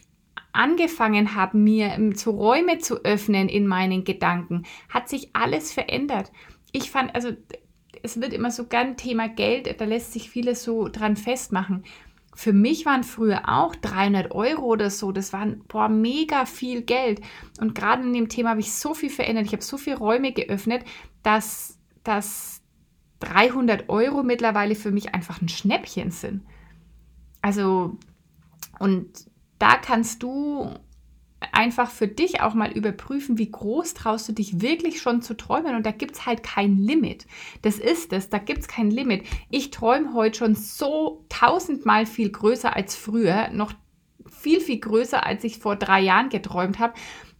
angefangen 0.52 1.34
habe, 1.34 1.58
mir 1.58 2.12
zu 2.14 2.30
Räume 2.30 2.78
zu 2.78 3.04
öffnen 3.04 3.48
in 3.48 3.66
meinen 3.66 4.04
Gedanken, 4.04 4.62
hat 4.88 5.08
sich 5.08 5.30
alles 5.34 5.72
verändert. 5.72 6.30
Ich 6.70 6.90
fand, 6.90 7.14
also 7.14 7.30
es 8.02 8.20
wird 8.20 8.32
immer 8.32 8.52
so 8.52 8.66
gern 8.66 8.96
Thema 8.96 9.28
Geld, 9.28 9.80
da 9.80 9.84
lässt 9.84 10.12
sich 10.12 10.30
vieles 10.30 10.62
so 10.62 10.88
dran 10.88 11.16
festmachen 11.16 11.84
für 12.36 12.52
mich 12.52 12.84
waren 12.84 13.02
früher 13.02 13.48
auch 13.48 13.74
300 13.74 14.30
Euro 14.30 14.66
oder 14.66 14.90
so, 14.90 15.10
das 15.10 15.32
waren 15.32 15.64
boah, 15.68 15.88
mega 15.88 16.44
viel 16.44 16.82
Geld. 16.82 17.22
Und 17.60 17.74
gerade 17.74 18.02
in 18.02 18.12
dem 18.12 18.28
Thema 18.28 18.50
habe 18.50 18.60
ich 18.60 18.74
so 18.74 18.92
viel 18.92 19.08
verändert. 19.08 19.46
Ich 19.46 19.52
habe 19.52 19.62
so 19.62 19.78
viele 19.78 19.96
Räume 19.96 20.32
geöffnet, 20.32 20.84
dass, 21.22 21.78
dass 22.04 22.60
300 23.20 23.88
Euro 23.88 24.22
mittlerweile 24.22 24.74
für 24.74 24.90
mich 24.90 25.14
einfach 25.14 25.40
ein 25.40 25.48
Schnäppchen 25.48 26.10
sind. 26.10 26.42
Also, 27.40 27.96
und 28.78 29.08
da 29.58 29.76
kannst 29.76 30.22
du 30.22 30.74
einfach 31.52 31.90
für 31.90 32.08
dich 32.08 32.40
auch 32.40 32.54
mal 32.54 32.70
überprüfen, 32.70 33.38
wie 33.38 33.50
groß 33.50 33.94
traust 33.94 34.28
du 34.28 34.32
dich 34.32 34.60
wirklich 34.60 35.00
schon 35.00 35.22
zu 35.22 35.36
träumen. 35.36 35.74
Und 35.74 35.86
da 35.86 35.90
gibt 35.90 36.16
es 36.16 36.26
halt 36.26 36.42
kein 36.42 36.78
Limit. 36.78 37.26
Das 37.62 37.78
ist 37.78 38.12
es, 38.12 38.28
da 38.28 38.38
gibt 38.38 38.60
es 38.60 38.68
kein 38.68 38.90
Limit. 38.90 39.24
Ich 39.50 39.70
träume 39.70 40.14
heute 40.14 40.38
schon 40.38 40.54
so 40.54 41.24
tausendmal 41.28 42.06
viel 42.06 42.30
größer 42.30 42.74
als 42.74 42.96
früher, 42.96 43.48
noch 43.50 43.72
viel, 44.30 44.60
viel 44.60 44.78
größer, 44.78 45.24
als 45.24 45.44
ich 45.44 45.58
vor 45.58 45.76
drei 45.76 46.00
Jahren 46.00 46.28
geträumt 46.28 46.78
habe. 46.78 46.94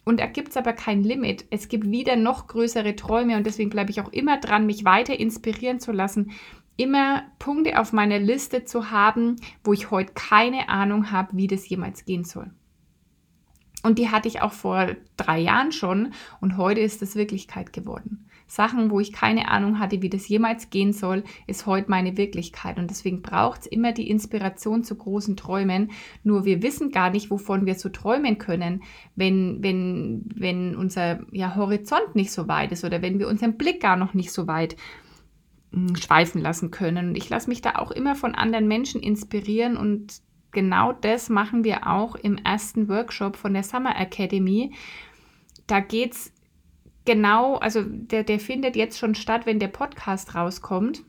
Und 0.05 0.21
da 0.21 0.27
gibt 0.27 0.51
es 0.51 0.57
aber 0.57 0.73
kein 0.73 1.03
Limit. 1.03 1.47
Es 1.51 1.69
gibt 1.69 1.91
wieder 1.91 2.15
noch 2.15 2.47
größere 2.47 2.95
Träume 2.95 3.37
und 3.37 3.45
deswegen 3.45 3.71
bleibe 3.71 3.91
ich 3.91 4.01
auch 4.01 4.13
immer 4.13 4.39
dran, 4.39 4.67
mich 4.67 4.85
weiter 4.85 5.19
inspirieren 5.19 5.81
zu 5.81 5.91
lassen, 5.91 6.31
immer 6.77 7.25
Punkte 7.39 7.81
auf 7.81 7.93
meiner 7.93 8.19
Liste 8.19 8.65
zu 8.65 8.91
haben, 8.91 9.37
wo 9.65 9.73
ich 9.73 9.91
heute 9.91 10.13
keine 10.15 10.69
Ahnung 10.69 11.11
habe, 11.11 11.37
wie 11.37 11.49
das 11.49 11.69
jemals 11.69 12.05
gehen 12.05 12.25
soll. 12.25 12.51
Und 13.87 14.01
die 14.01 14.11
hatte 14.11 14.27
ich 14.27 14.43
auch 14.43 14.53
vor 14.53 14.97
drei 15.17 15.39
Jahren 15.39 15.71
schon 15.71 16.13
und 16.41 16.57
heute 16.57 16.81
ist 16.81 17.03
das 17.03 17.15
Wirklichkeit 17.15 17.73
geworden. 17.73 18.29
Sachen, 18.49 18.91
wo 18.91 18.99
ich 18.99 19.13
keine 19.13 19.49
Ahnung 19.49 19.79
hatte, 19.79 20.03
wie 20.03 20.11
das 20.11 20.27
jemals 20.27 20.71
gehen 20.71 20.93
soll, 20.93 21.23
ist 21.47 21.67
heute 21.67 21.89
meine 21.89 22.17
Wirklichkeit. 22.17 22.79
Und 22.79 22.91
deswegen 22.91 23.23
braucht 23.23 23.61
es 23.61 23.67
immer 23.69 23.93
die 23.93 24.11
Inspiration 24.11 24.83
zu 24.83 24.97
großen 24.97 25.37
Träumen. 25.37 25.93
Nur 26.25 26.45
wir 26.45 26.63
wissen 26.63 26.91
gar 26.91 27.11
nicht, 27.11 27.31
wovon 27.31 27.65
wir 27.65 27.77
so 27.77 27.89
träumen 27.89 28.39
können, 28.39 28.83
wenn, 29.15 29.63
wenn, 29.63 30.25
wenn 30.35 30.75
unser 30.75 31.21
ja, 31.31 31.55
Horizont 31.55 32.17
nicht 32.17 32.33
so 32.33 32.49
weit 32.49 32.73
ist 32.73 32.85
oder 32.85 33.03
wenn 33.03 33.21
wir 33.21 33.29
unseren 33.29 33.57
Blick 33.57 33.81
gar 33.81 33.97
noch 33.97 34.15
nicht 34.15 34.33
so 34.33 34.49
weit 34.49 34.75
hm, 35.73 35.95
schweifen 35.95 36.41
lassen 36.41 36.73
können. 36.73 37.11
Und 37.11 37.17
ich 37.17 37.29
lasse 37.29 37.49
mich 37.49 37.63
da 37.63 37.77
auch 37.77 37.93
immer 37.93 38.17
von 38.17 38.35
anderen 38.35 38.67
Menschen 38.67 39.01
inspirieren 39.01 39.77
und 39.77 40.26
genau 40.57 40.93
das 40.93 41.29
machen 41.29 41.65
wir 41.65 41.87
auch 41.87 42.15
im 42.17 42.39
ersten 42.39 42.89
Workshop 42.89 43.37
von 43.37 43.53
der 43.53 43.63
Summer 43.63 43.95
Academy. 43.95 44.73
Da 45.67 45.81
geht 45.81 46.15
es 46.15 46.33
genau, 47.05 47.57
also 47.57 47.83
der, 47.85 48.25
der 48.25 48.41
findet 48.41 48.75
jetzt 48.75 48.99
schon 48.99 49.15
statt, 49.15 49.45
wenn 49.45 49.61
der 49.61 49.69
Podcast 49.69 50.35
rauskommt. 50.35 51.03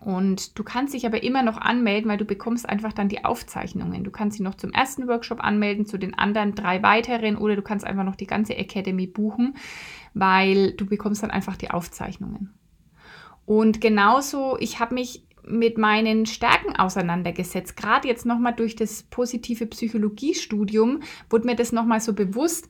Und 0.00 0.56
du 0.56 0.62
kannst 0.62 0.94
dich 0.94 1.04
aber 1.04 1.24
immer 1.24 1.42
noch 1.42 1.56
anmelden, 1.56 2.08
weil 2.08 2.18
du 2.18 2.24
bekommst 2.24 2.68
einfach 2.68 2.92
dann 2.92 3.08
die 3.08 3.24
Aufzeichnungen. 3.24 4.04
Du 4.04 4.12
kannst 4.12 4.38
dich 4.38 4.44
noch 4.44 4.54
zum 4.54 4.70
ersten 4.70 5.08
Workshop 5.08 5.42
anmelden, 5.42 5.84
zu 5.84 5.98
den 5.98 6.14
anderen 6.14 6.54
drei 6.54 6.80
weiteren 6.82 7.36
oder 7.36 7.56
du 7.56 7.62
kannst 7.62 7.84
einfach 7.84 8.04
noch 8.04 8.16
die 8.16 8.26
ganze 8.26 8.54
Academy 8.56 9.08
buchen, 9.08 9.56
weil 10.12 10.72
du 10.74 10.86
bekommst 10.86 11.24
dann 11.24 11.30
einfach 11.32 11.56
die 11.56 11.70
Aufzeichnungen. 11.70 12.54
Und 13.46 13.80
genauso, 13.80 14.56
ich 14.60 14.78
habe 14.78 14.94
mich 14.94 15.23
mit 15.46 15.78
meinen 15.78 16.26
Stärken 16.26 16.76
auseinandergesetzt. 16.76 17.76
Gerade 17.76 18.08
jetzt 18.08 18.26
nochmal 18.26 18.54
durch 18.54 18.76
das 18.76 19.02
positive 19.04 19.66
Psychologiestudium 19.66 21.00
wurde 21.30 21.46
mir 21.46 21.56
das 21.56 21.72
nochmal 21.72 22.00
so 22.00 22.12
bewusst, 22.12 22.68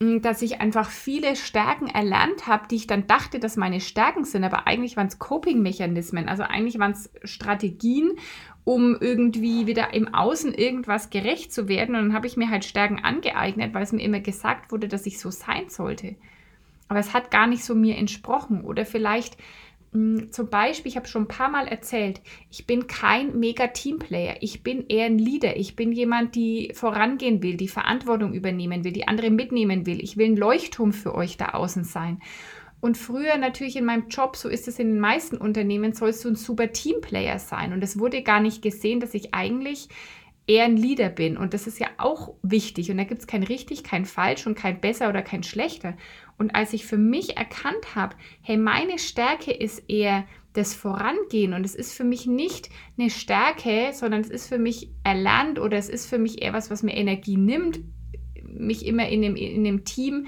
hm, 0.00 0.20
dass 0.20 0.42
ich 0.42 0.60
einfach 0.60 0.90
viele 0.90 1.36
Stärken 1.36 1.86
erlernt 1.86 2.46
habe, 2.46 2.68
die 2.68 2.76
ich 2.76 2.86
dann 2.86 3.06
dachte, 3.06 3.38
dass 3.38 3.56
meine 3.56 3.80
Stärken 3.80 4.24
sind, 4.24 4.44
aber 4.44 4.66
eigentlich 4.66 4.96
waren 4.96 5.06
es 5.06 5.18
Coping-Mechanismen, 5.18 6.28
also 6.28 6.42
eigentlich 6.42 6.78
waren 6.78 6.92
es 6.92 7.10
Strategien, 7.24 8.12
um 8.64 8.96
irgendwie 9.00 9.66
wieder 9.66 9.92
im 9.92 10.12
Außen 10.12 10.54
irgendwas 10.54 11.10
gerecht 11.10 11.52
zu 11.52 11.68
werden. 11.68 11.96
Und 11.96 12.02
dann 12.02 12.14
habe 12.14 12.26
ich 12.26 12.36
mir 12.36 12.48
halt 12.48 12.64
Stärken 12.64 13.00
angeeignet, 13.00 13.74
weil 13.74 13.82
es 13.82 13.92
mir 13.92 14.02
immer 14.02 14.20
gesagt 14.20 14.70
wurde, 14.70 14.88
dass 14.88 15.06
ich 15.06 15.18
so 15.18 15.30
sein 15.30 15.68
sollte. 15.68 16.14
Aber 16.88 17.00
es 17.00 17.14
hat 17.14 17.30
gar 17.30 17.46
nicht 17.46 17.64
so 17.64 17.74
mir 17.74 17.96
entsprochen. 17.96 18.62
Oder 18.62 18.84
vielleicht 18.84 19.36
zum 19.92 20.48
Beispiel, 20.48 20.88
ich 20.88 20.96
habe 20.96 21.06
schon 21.06 21.24
ein 21.24 21.28
paar 21.28 21.50
Mal 21.50 21.68
erzählt, 21.68 22.22
ich 22.50 22.66
bin 22.66 22.86
kein 22.86 23.38
mega 23.38 23.66
Teamplayer. 23.66 24.36
Ich 24.40 24.62
bin 24.62 24.86
eher 24.88 25.04
ein 25.04 25.18
Leader. 25.18 25.58
Ich 25.58 25.76
bin 25.76 25.92
jemand, 25.92 26.34
die 26.34 26.72
vorangehen 26.74 27.42
will, 27.42 27.58
die 27.58 27.68
Verantwortung 27.68 28.32
übernehmen 28.32 28.84
will, 28.84 28.92
die 28.92 29.06
andere 29.06 29.30
mitnehmen 29.30 29.84
will. 29.84 30.02
Ich 30.02 30.16
will 30.16 30.30
ein 30.30 30.36
Leuchtturm 30.36 30.94
für 30.94 31.14
euch 31.14 31.36
da 31.36 31.50
außen 31.50 31.84
sein. 31.84 32.20
Und 32.80 32.96
früher 32.96 33.36
natürlich 33.36 33.76
in 33.76 33.84
meinem 33.84 34.08
Job, 34.08 34.36
so 34.36 34.48
ist 34.48 34.66
es 34.66 34.78
in 34.78 34.92
den 34.92 35.00
meisten 35.00 35.36
Unternehmen, 35.36 35.92
sollst 35.92 36.24
du 36.24 36.30
ein 36.30 36.36
super 36.36 36.72
Teamplayer 36.72 37.38
sein. 37.38 37.74
Und 37.74 37.84
es 37.84 37.98
wurde 37.98 38.22
gar 38.22 38.40
nicht 38.40 38.62
gesehen, 38.62 38.98
dass 38.98 39.12
ich 39.12 39.34
eigentlich 39.34 39.88
eher 40.46 40.64
ein 40.64 40.76
Leader 40.76 41.10
bin. 41.10 41.36
Und 41.36 41.54
das 41.54 41.66
ist 41.66 41.78
ja 41.78 41.88
auch 41.98 42.34
wichtig. 42.42 42.90
Und 42.90 42.96
da 42.96 43.04
gibt 43.04 43.20
es 43.20 43.26
kein 43.26 43.42
richtig, 43.42 43.84
kein 43.84 44.06
falsch 44.06 44.46
und 44.46 44.56
kein 44.56 44.80
besser 44.80 45.10
oder 45.10 45.22
kein 45.22 45.42
schlechter. 45.42 45.96
Und 46.42 46.56
als 46.56 46.72
ich 46.72 46.84
für 46.84 46.98
mich 46.98 47.36
erkannt 47.36 47.94
habe, 47.94 48.16
hey, 48.40 48.56
meine 48.56 48.98
Stärke 48.98 49.52
ist 49.52 49.88
eher 49.88 50.24
das 50.54 50.74
Vorangehen. 50.74 51.54
Und 51.54 51.64
es 51.64 51.76
ist 51.76 51.92
für 51.92 52.02
mich 52.02 52.26
nicht 52.26 52.68
eine 52.98 53.10
Stärke, 53.10 53.92
sondern 53.92 54.22
es 54.22 54.28
ist 54.28 54.48
für 54.48 54.58
mich 54.58 54.90
erlernt 55.04 55.60
oder 55.60 55.76
es 55.76 55.88
ist 55.88 56.06
für 56.06 56.18
mich 56.18 56.42
eher 56.42 56.52
was, 56.52 56.68
was 56.68 56.82
mir 56.82 56.96
Energie 56.96 57.36
nimmt, 57.36 57.78
mich 58.42 58.84
immer 58.86 59.08
in 59.08 59.22
dem, 59.22 59.36
in 59.36 59.62
dem 59.62 59.84
Team 59.84 60.26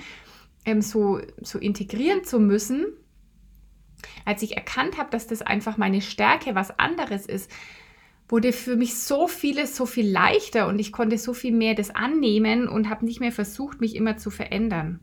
ähm, 0.65 0.83
so, 0.83 1.21
so 1.43 1.59
integrieren 1.59 2.23
zu 2.23 2.39
müssen. 2.39 2.87
Als 4.25 4.43
ich 4.43 4.57
erkannt 4.57 4.99
habe, 4.99 5.11
dass 5.11 5.27
das 5.27 5.43
einfach 5.43 5.79
meine 5.79 6.01
Stärke 6.01 6.55
was 6.55 6.79
anderes 6.79 7.27
ist, 7.27 7.51
wurde 8.29 8.53
für 8.53 8.77
mich 8.77 8.95
so 8.95 9.27
vieles 9.27 9.75
so 9.75 9.85
viel 9.85 10.09
leichter 10.09 10.69
und 10.69 10.79
ich 10.79 10.93
konnte 10.93 11.19
so 11.19 11.35
viel 11.35 11.53
mehr 11.53 11.75
das 11.75 11.91
annehmen 11.91 12.69
und 12.69 12.89
habe 12.89 13.05
nicht 13.05 13.19
mehr 13.19 13.33
versucht, 13.33 13.81
mich 13.81 13.97
immer 13.97 14.17
zu 14.17 14.31
verändern 14.31 15.01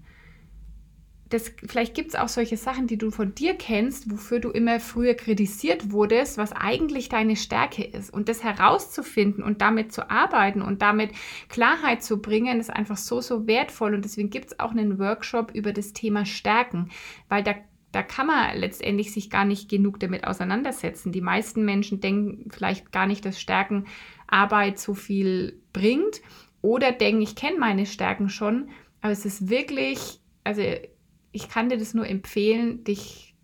das, 1.33 1.53
vielleicht 1.65 1.93
gibt 1.93 2.09
es 2.09 2.15
auch 2.15 2.27
solche 2.27 2.57
Sachen, 2.57 2.87
die 2.87 2.97
du 2.97 3.09
von 3.09 3.33
dir 3.33 3.55
kennst, 3.55 4.11
wofür 4.11 4.39
du 4.39 4.49
immer 4.49 4.79
früher 4.79 5.13
kritisiert 5.13 5.91
wurdest, 5.91 6.37
was 6.37 6.51
eigentlich 6.51 7.07
deine 7.07 7.35
Stärke 7.35 7.83
ist. 7.83 8.13
Und 8.13 8.27
das 8.27 8.43
herauszufinden 8.43 9.43
und 9.43 9.61
damit 9.61 9.93
zu 9.93 10.09
arbeiten 10.09 10.61
und 10.61 10.81
damit 10.81 11.11
Klarheit 11.47 12.03
zu 12.03 12.21
bringen, 12.21 12.59
ist 12.59 12.69
einfach 12.69 12.97
so, 12.97 13.21
so 13.21 13.47
wertvoll. 13.47 13.93
Und 13.93 14.03
deswegen 14.03 14.29
gibt 14.29 14.47
es 14.47 14.59
auch 14.59 14.71
einen 14.71 14.99
Workshop 14.99 15.51
über 15.53 15.71
das 15.71 15.93
Thema 15.93 16.25
Stärken, 16.25 16.89
weil 17.29 17.43
da 17.43 17.55
da 17.93 18.03
kann 18.03 18.27
man 18.27 18.57
letztendlich 18.57 19.11
sich 19.11 19.29
gar 19.29 19.43
nicht 19.43 19.69
genug 19.69 19.99
damit 19.99 20.25
auseinandersetzen. 20.25 21.11
Die 21.11 21.19
meisten 21.19 21.65
Menschen 21.65 21.99
denken 21.99 22.49
vielleicht 22.49 22.93
gar 22.93 23.05
nicht, 23.05 23.25
dass 23.25 23.37
Stärkenarbeit 23.37 24.79
so 24.79 24.93
viel 24.93 25.59
bringt 25.73 26.21
oder 26.61 26.93
denken, 26.93 27.21
ich 27.21 27.35
kenne 27.35 27.59
meine 27.59 27.85
Stärken 27.85 28.29
schon, 28.29 28.69
aber 29.01 29.11
es 29.11 29.25
ist 29.25 29.49
wirklich, 29.49 30.21
also 30.45 30.61
ich 31.31 31.49
kann 31.49 31.69
dir 31.69 31.77
das 31.77 31.93
nur 31.93 32.07
empfehlen, 32.07 32.83
dich 32.83 33.35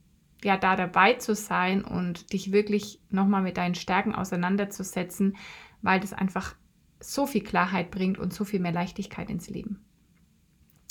ja 0.43 0.57
da 0.57 0.75
dabei 0.75 1.13
zu 1.13 1.35
sein 1.35 1.83
und 1.83 2.33
dich 2.33 2.51
wirklich 2.51 2.99
nochmal 3.09 3.41
mit 3.41 3.57
deinen 3.57 3.75
Stärken 3.75 4.13
auseinanderzusetzen, 4.13 5.35
weil 5.81 5.99
das 5.99 6.13
einfach 6.13 6.55
so 6.99 7.25
viel 7.25 7.43
Klarheit 7.43 7.91
bringt 7.91 8.17
und 8.17 8.33
so 8.33 8.43
viel 8.43 8.59
mehr 8.59 8.71
Leichtigkeit 8.71 9.29
ins 9.29 9.49
Leben. 9.49 9.83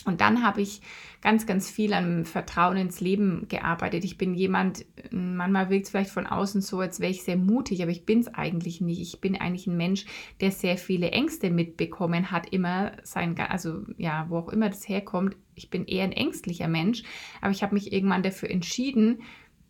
Und 0.06 0.20
dann 0.20 0.44
habe 0.44 0.62
ich 0.62 0.80
ganz, 1.20 1.46
ganz 1.46 1.68
viel 1.68 1.92
an 1.92 2.25
Vertrauen 2.25 2.76
ins 2.76 3.00
Leben 3.00 3.48
gearbeitet. 3.48 4.04
Ich 4.04 4.16
bin 4.16 4.34
jemand, 4.34 4.86
manchmal 5.10 5.68
wirkt 5.68 5.86
es 5.86 5.90
vielleicht 5.90 6.10
von 6.10 6.26
außen 6.26 6.60
so, 6.60 6.78
als 6.78 7.00
wäre 7.00 7.10
ich 7.10 7.25
sehr 7.25 7.36
mutig, 7.36 7.82
aber 7.82 7.90
ich 7.90 8.06
bin 8.06 8.20
es 8.20 8.28
eigentlich 8.28 8.80
nicht. 8.80 9.00
Ich 9.00 9.20
bin 9.20 9.36
eigentlich 9.36 9.66
ein 9.66 9.76
Mensch, 9.76 10.06
der 10.40 10.52
sehr 10.52 10.78
viele 10.78 11.10
Ängste 11.10 11.50
mitbekommen 11.50 12.30
hat, 12.30 12.48
immer 12.52 12.92
sein, 13.02 13.36
also 13.38 13.82
ja, 13.98 14.26
wo 14.28 14.38
auch 14.38 14.48
immer 14.50 14.68
das 14.68 14.88
herkommt. 14.88 15.36
Ich 15.56 15.68
bin 15.68 15.84
eher 15.86 16.04
ein 16.04 16.12
ängstlicher 16.12 16.68
Mensch, 16.68 17.02
aber 17.40 17.50
ich 17.50 17.64
habe 17.64 17.75
mich 17.75 17.92
irgendwann 17.92 18.22
dafür 18.22 18.48
entschieden, 18.48 19.22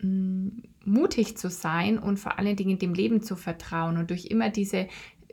mm, 0.03 0.49
mutig 0.85 1.39
zu 1.39 1.49
sein 1.49 1.99
und 1.99 2.19
vor 2.19 2.39
allen 2.39 2.57
Dingen 2.57 2.79
dem 2.79 2.93
Leben 2.93 3.23
zu 3.23 3.37
vertrauen 3.37 3.97
und 3.97 4.11
durch 4.11 4.27
immer 4.27 4.51
diese 4.51 4.89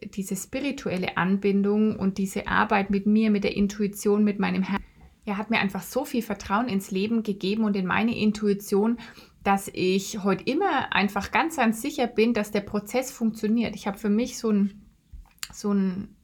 diese 0.05 0.35
spirituelle 0.35 1.15
Anbindung 1.15 1.95
und 1.95 2.17
diese 2.17 2.47
Arbeit 2.47 2.89
mit 2.89 3.05
mir, 3.05 3.31
mit 3.31 3.43
der 3.45 3.55
Intuition, 3.55 4.23
mit 4.23 4.37
meinem 4.37 4.63
Herzen 4.63 4.82
ja, 5.25 5.37
hat 5.37 5.49
mir 5.49 5.59
einfach 5.59 5.83
so 5.83 6.05
viel 6.05 6.21
Vertrauen 6.21 6.67
ins 6.67 6.91
Leben 6.91 7.23
gegeben 7.23 7.63
und 7.63 7.75
in 7.75 7.85
meine 7.85 8.17
Intuition, 8.17 8.97
dass 9.43 9.69
ich 9.73 10.23
heute 10.23 10.43
immer 10.45 10.93
einfach 10.93 11.31
ganz, 11.31 11.57
ganz 11.57 11.81
sicher 11.81 12.07
bin, 12.07 12.33
dass 12.33 12.51
der 12.51 12.61
Prozess 12.61 13.11
funktioniert. 13.11 13.75
Ich 13.75 13.87
habe 13.87 13.97
für 13.97 14.09
mich 14.09 14.37
so 14.37 14.49
einen 14.49 14.85
so 15.51 15.75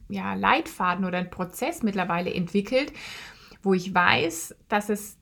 ja, 0.10 0.34
Leitfaden 0.34 1.06
oder 1.06 1.20
einen 1.20 1.30
Prozess 1.30 1.84
mittlerweile 1.84 2.34
entwickelt, 2.34 2.94
wo 3.62 3.74
ich 3.74 3.94
weiß, 3.94 4.56
dass 4.68 4.90
es 4.90 5.18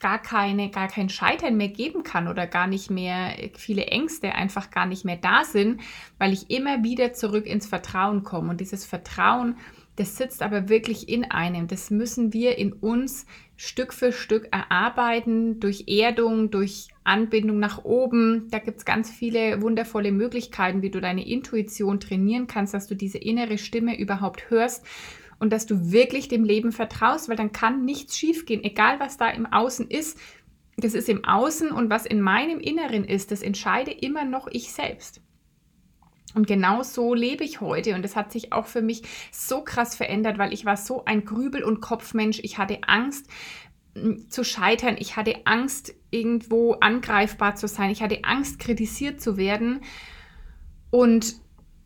gar 0.00 0.20
keine, 0.20 0.70
gar 0.70 0.88
kein 0.88 1.08
Scheitern 1.08 1.56
mehr 1.56 1.68
geben 1.68 2.02
kann 2.02 2.26
oder 2.26 2.46
gar 2.46 2.66
nicht 2.66 2.90
mehr 2.90 3.36
viele 3.54 3.86
Ängste 3.86 4.34
einfach 4.34 4.70
gar 4.70 4.86
nicht 4.86 5.04
mehr 5.04 5.16
da 5.16 5.44
sind, 5.44 5.80
weil 6.18 6.32
ich 6.32 6.50
immer 6.50 6.82
wieder 6.82 7.12
zurück 7.12 7.46
ins 7.46 7.66
Vertrauen 7.66 8.24
komme. 8.24 8.50
Und 8.50 8.60
dieses 8.60 8.84
Vertrauen, 8.84 9.56
das 9.96 10.16
sitzt 10.16 10.42
aber 10.42 10.68
wirklich 10.68 11.08
in 11.08 11.30
einem. 11.30 11.68
Das 11.68 11.90
müssen 11.90 12.32
wir 12.32 12.56
in 12.56 12.72
uns 12.72 13.26
Stück 13.56 13.92
für 13.92 14.10
Stück 14.12 14.48
erarbeiten, 14.50 15.60
durch 15.60 15.84
Erdung, 15.86 16.50
durch 16.50 16.88
Anbindung 17.04 17.58
nach 17.58 17.84
oben. 17.84 18.48
Da 18.50 18.58
gibt 18.58 18.78
es 18.78 18.84
ganz 18.84 19.10
viele 19.10 19.60
wundervolle 19.60 20.10
Möglichkeiten, 20.10 20.80
wie 20.80 20.90
du 20.90 21.00
deine 21.00 21.26
Intuition 21.26 22.00
trainieren 22.00 22.46
kannst, 22.46 22.72
dass 22.72 22.86
du 22.86 22.96
diese 22.96 23.18
innere 23.18 23.58
Stimme 23.58 23.98
überhaupt 23.98 24.48
hörst 24.50 24.84
und 25.38 25.52
dass 25.52 25.66
du 25.66 25.92
wirklich 25.92 26.28
dem 26.28 26.44
Leben 26.44 26.72
vertraust, 26.72 27.28
weil 27.28 27.36
dann 27.36 27.52
kann 27.52 27.84
nichts 27.84 28.16
schiefgehen, 28.16 28.64
egal 28.64 28.98
was 28.98 29.18
da 29.18 29.28
im 29.28 29.44
Außen 29.44 29.90
ist. 29.90 30.18
Das 30.78 30.94
ist 30.94 31.10
im 31.10 31.24
Außen 31.24 31.70
und 31.70 31.90
was 31.90 32.06
in 32.06 32.22
meinem 32.22 32.60
Inneren 32.60 33.04
ist, 33.04 33.30
das 33.30 33.42
entscheide 33.42 33.90
immer 33.90 34.24
noch 34.24 34.48
ich 34.50 34.72
selbst. 34.72 35.20
Und 36.34 36.46
genau 36.46 36.82
so 36.82 37.14
lebe 37.14 37.44
ich 37.44 37.60
heute. 37.60 37.94
Und 37.94 38.02
das 38.02 38.16
hat 38.16 38.32
sich 38.32 38.52
auch 38.52 38.66
für 38.66 38.82
mich 38.82 39.02
so 39.30 39.62
krass 39.62 39.94
verändert, 39.94 40.38
weil 40.38 40.52
ich 40.52 40.64
war 40.64 40.76
so 40.76 41.04
ein 41.04 41.24
Grübel- 41.24 41.64
und 41.64 41.80
Kopfmensch. 41.80 42.40
Ich 42.42 42.58
hatte 42.58 42.78
Angst 42.86 43.26
zu 44.28 44.42
scheitern. 44.44 44.96
Ich 44.98 45.16
hatte 45.16 45.34
Angst, 45.44 45.94
irgendwo 46.10 46.74
angreifbar 46.74 47.56
zu 47.56 47.68
sein. 47.68 47.90
Ich 47.90 48.02
hatte 48.02 48.24
Angst, 48.24 48.58
kritisiert 48.58 49.20
zu 49.20 49.36
werden. 49.36 49.82
Und 50.90 51.36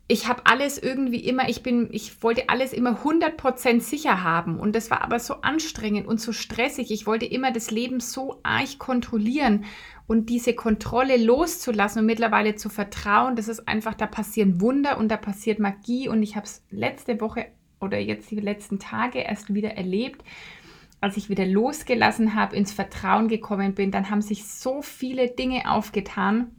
ich 0.09 0.27
habe 0.27 0.45
alles 0.45 0.77
irgendwie 0.77 1.19
immer, 1.19 1.49
ich 1.49 1.63
bin, 1.63 1.89
ich 1.91 2.23
wollte 2.23 2.47
alles 2.47 2.71
immer 2.71 3.01
100% 3.03 3.81
sicher 3.81 4.23
haben 4.23 4.57
und 4.57 4.73
das 4.73 4.89
war 4.89 5.01
aber 5.01 5.19
so 5.19 5.35
anstrengend 5.41 6.07
und 6.07 6.21
so 6.21 6.31
stressig. 6.31 6.91
Ich 6.91 7.05
wollte 7.05 7.25
immer 7.25 7.51
das 7.51 7.71
Leben 7.71 7.99
so 7.99 8.39
arg 8.43 8.79
kontrollieren 8.79 9.65
und 10.07 10.29
diese 10.29 10.53
Kontrolle 10.53 11.17
loszulassen 11.17 11.99
und 11.99 12.05
mittlerweile 12.05 12.55
zu 12.55 12.69
vertrauen, 12.69 13.35
das 13.35 13.49
ist 13.49 13.67
einfach, 13.67 13.93
da 13.93 14.07
passieren 14.07 14.61
Wunder 14.61 14.97
und 14.97 15.09
da 15.09 15.17
passiert 15.17 15.59
Magie. 15.59 16.07
Und 16.07 16.23
ich 16.23 16.37
habe 16.37 16.45
es 16.45 16.63
letzte 16.71 17.19
Woche 17.19 17.47
oder 17.81 17.99
jetzt 17.99 18.31
die 18.31 18.39
letzten 18.39 18.79
Tage 18.79 19.19
erst 19.19 19.53
wieder 19.53 19.71
erlebt, 19.71 20.23
als 21.01 21.17
ich 21.17 21.29
wieder 21.29 21.45
losgelassen 21.45 22.33
habe, 22.35 22.55
ins 22.55 22.71
Vertrauen 22.71 23.27
gekommen 23.27 23.75
bin, 23.75 23.91
dann 23.91 24.09
haben 24.09 24.21
sich 24.21 24.47
so 24.47 24.81
viele 24.81 25.29
Dinge 25.29 25.69
aufgetan. 25.69 26.51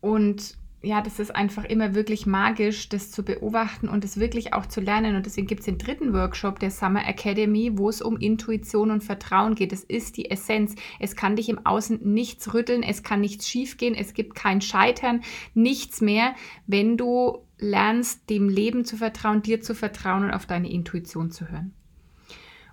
Und 0.00 0.58
ja, 0.82 1.02
das 1.02 1.18
ist 1.18 1.34
einfach 1.34 1.64
immer 1.64 1.94
wirklich 1.94 2.24
magisch, 2.24 2.88
das 2.88 3.10
zu 3.10 3.22
beobachten 3.22 3.86
und 3.86 4.02
es 4.02 4.18
wirklich 4.18 4.54
auch 4.54 4.64
zu 4.64 4.80
lernen. 4.80 5.14
Und 5.14 5.26
deswegen 5.26 5.46
gibt 5.46 5.60
es 5.60 5.66
den 5.66 5.76
dritten 5.76 6.14
Workshop 6.14 6.58
der 6.58 6.70
Summer 6.70 7.06
Academy, 7.06 7.72
wo 7.76 7.90
es 7.90 8.00
um 8.00 8.16
Intuition 8.16 8.90
und 8.90 9.04
Vertrauen 9.04 9.54
geht. 9.54 9.72
Das 9.72 9.84
ist 9.84 10.16
die 10.16 10.30
Essenz. 10.30 10.74
Es 10.98 11.16
kann 11.16 11.36
dich 11.36 11.50
im 11.50 11.66
Außen 11.66 12.00
nichts 12.02 12.54
rütteln, 12.54 12.82
es 12.82 13.02
kann 13.02 13.20
nichts 13.20 13.46
schiefgehen, 13.46 13.94
es 13.94 14.14
gibt 14.14 14.34
kein 14.34 14.62
Scheitern, 14.62 15.20
nichts 15.52 16.00
mehr, 16.00 16.34
wenn 16.66 16.96
du 16.96 17.44
lernst, 17.58 18.30
dem 18.30 18.48
Leben 18.48 18.86
zu 18.86 18.96
vertrauen, 18.96 19.42
dir 19.42 19.60
zu 19.60 19.74
vertrauen 19.74 20.24
und 20.24 20.30
auf 20.30 20.46
deine 20.46 20.70
Intuition 20.70 21.30
zu 21.30 21.50
hören. 21.50 21.74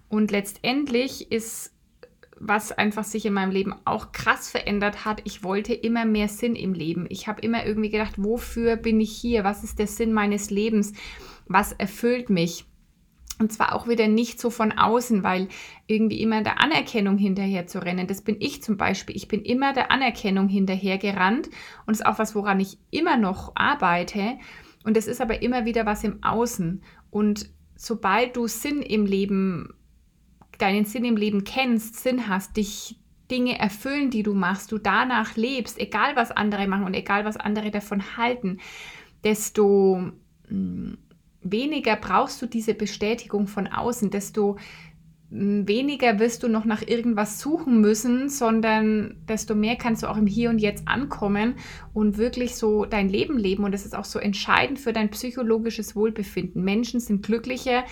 Und 0.08 0.32
letztendlich 0.32 1.30
ist 1.30 1.74
was 2.40 2.72
einfach 2.72 3.04
sich 3.04 3.26
in 3.26 3.34
meinem 3.34 3.52
Leben 3.52 3.74
auch 3.86 4.12
krass 4.12 4.50
verändert 4.50 5.06
hat. 5.06 5.22
Ich 5.24 5.44
wollte 5.44 5.74
immer 5.74 6.06
mehr 6.06 6.28
Sinn 6.28 6.56
im 6.56 6.74
Leben. 6.74 7.06
Ich 7.10 7.28
habe 7.28 7.42
immer 7.42 7.66
irgendwie 7.66 7.90
gedacht, 7.90 8.14
wofür 8.18 8.76
bin 8.76 9.00
ich 9.00 9.12
hier? 9.12 9.44
Was 9.44 9.64
ist 9.64 9.80
der 9.80 9.88
Sinn 9.88 10.14
meines 10.14 10.50
Lebens? 10.50 10.94
Was 11.48 11.72
erfüllt 11.72 12.30
mich? 12.30 12.66
Und 13.40 13.52
zwar 13.54 13.76
auch 13.76 13.88
wieder 13.88 14.08
nicht 14.08 14.40
so 14.40 14.50
von 14.50 14.72
außen, 14.72 15.24
weil 15.24 15.48
irgendwie 15.86 16.22
immer 16.22 16.42
der 16.42 16.60
Anerkennung 16.60 17.18
hinterher 17.18 17.68
zu 17.68 17.84
rennen. 17.84 18.08
Das 18.08 18.22
bin 18.22 18.38
ich 18.40 18.64
zum 18.64 18.78
Beispiel. 18.78 19.16
Ich 19.16 19.28
bin 19.28 19.44
immer 19.44 19.74
der 19.74 19.92
Anerkennung 19.92 20.48
hinterher 20.48 20.98
gerannt 20.98 21.50
und 21.86 21.94
ist 21.94 22.06
auch 22.06 22.18
was, 22.18 22.34
woran 22.34 22.60
ich 22.60 22.80
immer 22.90 23.18
noch 23.18 23.52
arbeite. 23.56 24.38
Und 24.84 24.98
es 24.98 25.08
ist 25.08 25.22
aber 25.22 25.42
immer 25.44 25.66
wieder 25.66 25.86
was 25.86 26.04
im 26.04 26.24
Außen. 26.24 26.82
Und 27.12 27.50
sobald 27.76 28.36
du 28.36 28.48
Sinn 28.48 28.82
im 28.82 29.06
Leben 29.06 29.74
deinen 30.58 30.86
Sinn 30.86 31.06
im 31.06 31.18
Leben 31.18 31.44
kennst, 31.44 31.96
Sinn 31.96 32.28
hast, 32.28 32.58
dich 32.58 33.00
Dinge 33.30 33.60
erfüllen, 33.60 34.10
die 34.10 34.24
du 34.24 34.34
machst, 34.34 34.72
du 34.72 34.78
danach 34.78 35.36
lebst, 35.36 35.80
egal 35.80 36.16
was 36.16 36.32
andere 36.32 36.68
machen 36.68 36.86
und 36.86 36.94
egal 36.94 37.26
was 37.26 37.38
andere 37.38 37.72
davon 37.72 38.18
halten, 38.18 38.60
desto 39.24 40.12
mm, 40.50 40.94
weniger 41.42 41.96
brauchst 41.96 42.42
du 42.42 42.46
diese 42.46 42.74
Bestätigung 42.74 43.48
von 43.48 43.68
außen, 43.68 44.10
desto 44.10 44.58
weniger 45.30 46.20
wirst 46.20 46.44
du 46.44 46.48
noch 46.48 46.64
nach 46.64 46.88
irgendwas 46.88 47.40
suchen 47.42 47.82
müssen, 47.82 48.30
sondern 48.30 49.18
desto 49.28 49.56
mehr 49.56 49.76
kannst 49.76 50.04
du 50.04 50.08
auch 50.08 50.16
im 50.16 50.28
Hier 50.28 50.50
und 50.50 50.60
Jetzt 50.60 50.88
ankommen 50.88 51.56
und 51.94 52.18
wirklich 52.18 52.56
so 52.56 52.86
dein 52.86 53.10
Leben 53.10 53.38
leben. 53.38 53.66
Und 53.66 53.74
das 53.74 53.86
ist 53.86 53.96
auch 53.96 54.06
so 54.06 54.20
entscheidend 54.20 54.80
für 54.80 54.94
dein 54.94 55.10
psychologisches 55.10 55.98
Wohlbefinden. 55.98 56.64
Menschen 56.64 57.02
sind 57.02 57.26
glücklicher, 57.26 57.84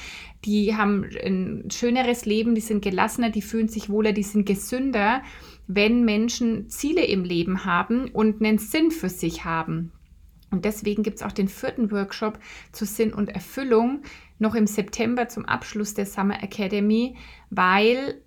die 0.45 0.76
haben 0.76 1.10
ein 1.24 1.69
schöneres 1.71 2.26
Leben, 2.26 2.56
die 2.56 2.62
sind 2.62 2.82
gelassener, 2.82 3.32
die 3.32 3.41
fühlen 3.41 3.67
sich 3.67 3.89
wohler, 3.89 4.13
die 4.13 4.24
sind 4.24 4.45
gesünder, 4.45 5.21
wenn 5.67 6.06
Menschen 6.06 6.69
Ziele 6.69 7.06
im 7.06 7.26
Leben 7.26 7.65
haben 7.65 8.08
und 8.10 8.41
einen 8.41 8.60
Sinn 8.60 8.91
für 8.91 9.10
sich 9.10 9.43
haben. 9.43 9.91
Und 10.56 10.63
deswegen 10.63 11.04
gibt 11.04 11.18
es 11.18 11.24
auch 11.24 11.34
den 11.34 11.50
vierten 11.50 11.91
Workshop 11.91 12.39
zu 12.72 12.86
Sinn 12.86 13.13
und 13.13 13.28
Erfüllung 13.28 14.04
noch 14.39 14.56
im 14.56 14.68
September 14.68 15.28
zum 15.28 15.44
Abschluss 15.46 15.94
der 15.94 16.06
Summer 16.06 16.41
Academy, 16.41 17.18
weil 17.50 18.22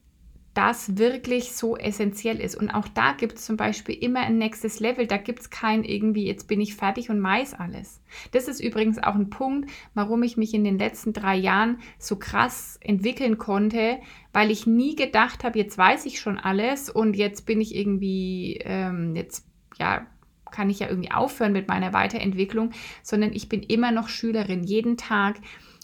das 0.53 0.99
wirklich 0.99 1.53
so 1.53 1.77
essentiell 1.77 2.41
ist. 2.41 2.57
Und 2.57 2.71
auch 2.71 2.89
da 2.89 3.13
gibt 3.13 3.39
es 3.39 3.45
zum 3.45 3.57
Beispiel 3.57 3.95
immer 3.95 4.21
ein 4.21 4.39
nächstes 4.39 4.81
Level. 4.81 5.07
Da 5.07 5.17
gibt 5.17 5.39
es 5.39 5.51
kein 5.51 5.85
irgendwie, 5.85 6.27
jetzt 6.27 6.49
bin 6.49 6.61
ich 6.61 6.75
fertig 6.75 7.11
und 7.11 7.23
weiß 7.23 7.55
alles. 7.55 8.03
Das 8.33 8.49
ist 8.49 8.61
übrigens 8.61 8.99
auch 8.99 9.15
ein 9.15 9.31
Punkt, 9.31 9.71
warum 9.95 10.23
ich 10.23 10.37
mich 10.37 10.53
in 10.53 10.65
den 10.65 10.77
letzten 10.77 11.13
drei 11.13 11.37
Jahren 11.37 11.79
so 11.99 12.17
krass 12.17 12.77
entwickeln 12.83 13.39
konnte, 13.39 13.99
weil 14.33 14.51
ich 14.51 14.67
nie 14.67 14.97
gedacht 14.97 15.45
habe, 15.45 15.59
jetzt 15.59 15.79
weiß 15.79 16.05
ich 16.07 16.21
schon 16.21 16.39
alles 16.39 16.91
und 16.91 17.15
jetzt 17.15 17.47
bin 17.47 17.61
ich 17.61 17.75
irgendwie, 17.75 18.61
ähm, 18.65 19.15
jetzt, 19.15 19.47
ja, 19.79 20.09
kann 20.51 20.71
ich 20.71 20.81
ja 20.81 20.89
irgendwie 20.89 21.11
aufhören 21.11 21.53
mit 21.53 21.69
meiner 21.69 21.93
Weiterentwicklung, 21.93 22.71
sondern 23.03 23.33
ich 23.33 23.49
bin 23.49 23.63
immer 23.63 23.93
noch 23.93 24.09
Schülerin. 24.09 24.65
Jeden 24.65 24.97
Tag 24.97 25.37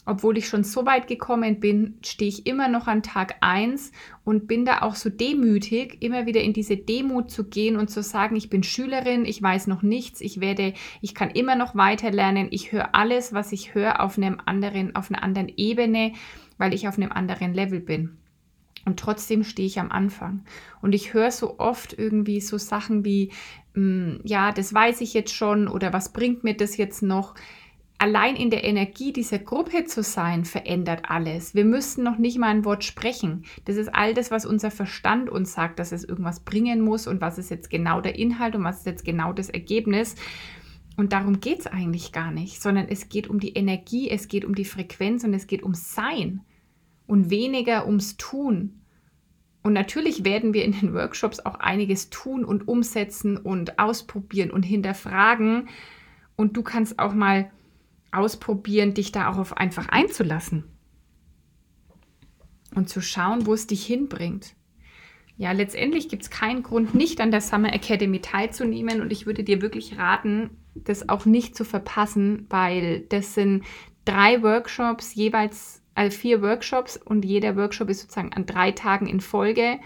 obwohl 0.05 0.37
ich 0.37 0.47
schon 0.47 0.63
so 0.63 0.85
weit 0.85 1.07
gekommen 1.07 1.59
bin, 1.59 1.97
stehe 2.03 2.29
ich 2.29 2.45
immer 2.45 2.67
noch 2.67 2.87
an 2.87 3.01
Tag 3.01 3.35
1 3.41 3.91
und 4.23 4.47
bin 4.47 4.65
da 4.65 4.81
auch 4.81 4.95
so 4.95 5.09
demütig, 5.09 6.01
immer 6.01 6.25
wieder 6.25 6.41
in 6.41 6.53
diese 6.53 6.77
Demut 6.77 7.31
zu 7.31 7.45
gehen 7.45 7.75
und 7.75 7.89
zu 7.89 8.03
sagen, 8.03 8.35
ich 8.35 8.49
bin 8.49 8.63
Schülerin, 8.63 9.25
ich 9.25 9.41
weiß 9.41 9.67
noch 9.67 9.81
nichts, 9.81 10.21
ich 10.21 10.39
werde, 10.39 10.73
ich 11.01 11.15
kann 11.15 11.31
immer 11.31 11.55
noch 11.55 11.75
weiter 11.75 12.11
lernen, 12.11 12.47
ich 12.51 12.71
höre 12.71 12.93
alles, 12.93 13.33
was 13.33 13.51
ich 13.51 13.73
höre, 13.73 13.99
auf 13.99 14.17
einem 14.17 14.39
anderen, 14.45 14.95
auf 14.95 15.09
einer 15.09 15.23
anderen 15.23 15.51
Ebene, 15.57 16.13
weil 16.57 16.73
ich 16.73 16.87
auf 16.87 16.97
einem 16.97 17.11
anderen 17.11 17.53
Level 17.53 17.79
bin. 17.79 18.17
Und 18.85 18.99
trotzdem 18.99 19.43
stehe 19.43 19.65
ich 19.65 19.79
am 19.79 19.91
Anfang. 19.91 20.45
Und 20.83 20.93
ich 20.93 21.15
höre 21.15 21.31
so 21.31 21.57
oft 21.57 21.97
irgendwie 21.97 22.39
so 22.39 22.59
Sachen 22.59 23.03
wie, 23.03 23.31
hm, 23.75 24.21
ja, 24.23 24.51
das 24.51 24.73
weiß 24.73 25.01
ich 25.01 25.13
jetzt 25.13 25.33
schon 25.33 25.67
oder 25.67 25.93
was 25.93 26.11
bringt 26.11 26.43
mir 26.43 26.55
das 26.55 26.77
jetzt 26.77 27.03
noch? 27.03 27.35
allein 27.97 28.35
in 28.35 28.49
der 28.49 28.63
Energie 28.63 29.13
dieser 29.13 29.39
Gruppe 29.39 29.85
zu 29.85 30.03
sein, 30.03 30.45
verändert 30.45 31.03
alles. 31.09 31.55
Wir 31.55 31.65
müssen 31.65 32.03
noch 32.03 32.17
nicht 32.17 32.37
mal 32.37 32.49
ein 32.49 32.65
Wort 32.65 32.83
sprechen. 32.83 33.45
Das 33.65 33.77
ist 33.77 33.93
all 33.93 34.13
das, 34.13 34.31
was 34.31 34.45
unser 34.45 34.71
Verstand 34.71 35.29
uns 35.29 35.53
sagt, 35.53 35.79
dass 35.79 35.91
es 35.91 36.03
irgendwas 36.03 36.41
bringen 36.41 36.81
muss 36.81 37.07
und 37.07 37.21
was 37.21 37.37
ist 37.37 37.49
jetzt 37.49 37.69
genau 37.69 38.01
der 38.01 38.17
Inhalt 38.17 38.55
und 38.55 38.63
was 38.63 38.79
ist 38.79 38.85
jetzt 38.85 39.05
genau 39.05 39.33
das 39.33 39.49
Ergebnis. 39.49 40.15
Und 40.97 41.13
darum 41.13 41.39
geht 41.39 41.59
es 41.59 41.67
eigentlich 41.67 42.11
gar 42.11 42.31
nicht, 42.31 42.61
sondern 42.61 42.87
es 42.87 43.09
geht 43.09 43.27
um 43.27 43.39
die 43.39 43.53
Energie, 43.53 44.09
es 44.09 44.27
geht 44.27 44.45
um 44.45 44.55
die 44.55 44.65
Frequenz 44.65 45.23
und 45.23 45.33
es 45.33 45.47
geht 45.47 45.63
ums 45.63 45.93
Sein 45.93 46.41
und 47.07 47.29
weniger 47.29 47.85
ums 47.85 48.17
Tun. 48.17 48.81
Und 49.65 49.73
natürlich 49.73 50.23
werden 50.23 50.53
wir 50.53 50.63
in 50.63 50.73
den 50.73 50.93
Workshops 50.93 51.39
auch 51.39 51.55
einiges 51.55 52.11
tun 52.11 52.45
und 52.45 52.67
umsetzen 52.67 53.35
und 53.35 53.79
ausprobieren 53.79 54.51
und 54.51 54.61
hinterfragen. 54.61 55.69
Und 56.35 56.55
du 56.55 56.61
kannst 56.61 56.99
auch 56.99 57.15
mal 57.15 57.49
ausprobieren, 58.11 58.93
dich 58.93 59.11
da 59.11 59.27
auch 59.27 59.39
auf 59.39 59.57
einfach 59.57 59.89
einzulassen 59.89 60.65
und 62.75 62.89
zu 62.89 63.01
schauen, 63.01 63.47
wo 63.47 63.55
es 63.55 63.65
dich 63.65 63.83
hinbringt. 63.83 64.53
Ja, 65.35 65.51
letztendlich 65.51 66.09
gibt 66.09 66.21
es 66.21 66.29
keinen 66.29 66.61
Grund, 66.61 66.93
nicht 66.93 67.19
an 67.19 67.31
der 67.31 67.41
Summer 67.41 67.73
Academy 67.73 68.21
teilzunehmen 68.21 69.01
und 69.01 69.11
ich 69.11 69.25
würde 69.25 69.43
dir 69.43 69.63
wirklich 69.63 69.97
raten, 69.97 70.51
das 70.75 71.09
auch 71.09 71.25
nicht 71.25 71.55
zu 71.55 71.65
verpassen, 71.65 72.45
weil 72.51 72.99
das 73.09 73.33
sind 73.33 73.63
drei 74.05 74.43
Workshops, 74.43 75.15
jeweils 75.15 75.81
also 75.95 76.15
vier 76.15 76.41
Workshops 76.41 76.97
und 76.97 77.25
jeder 77.25 77.55
Workshop 77.55 77.89
ist 77.89 78.01
sozusagen 78.01 78.33
an 78.33 78.45
drei 78.45 78.71
Tagen 78.71 79.07
in 79.07 79.21
Folge. 79.21 79.79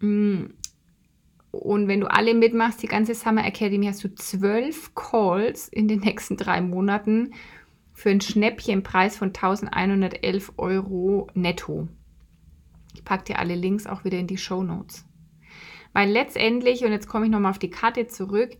Mm, 0.00 0.44
und 1.50 1.88
wenn 1.88 2.00
du 2.00 2.10
alle 2.10 2.34
mitmachst, 2.34 2.82
die 2.82 2.88
ganze 2.88 3.14
Summer 3.14 3.44
Academy, 3.44 3.86
hast 3.86 4.04
du 4.04 4.14
zwölf 4.14 4.94
Calls 4.94 5.68
in 5.68 5.88
den 5.88 6.00
nächsten 6.00 6.36
drei 6.36 6.60
Monaten 6.60 7.34
für 7.92 8.10
einen 8.10 8.20
Schnäppchenpreis 8.20 9.16
von 9.16 9.28
1111 9.28 10.52
Euro 10.58 11.28
netto. 11.34 11.88
Ich 12.94 13.04
packe 13.04 13.24
dir 13.24 13.38
alle 13.38 13.54
Links 13.54 13.86
auch 13.86 14.04
wieder 14.04 14.18
in 14.18 14.26
die 14.26 14.38
Show 14.38 14.62
Notes. 14.62 15.06
Weil 15.92 16.10
letztendlich, 16.10 16.84
und 16.84 16.92
jetzt 16.92 17.08
komme 17.08 17.24
ich 17.24 17.32
nochmal 17.32 17.50
auf 17.50 17.58
die 17.58 17.70
Karte 17.70 18.06
zurück, 18.06 18.50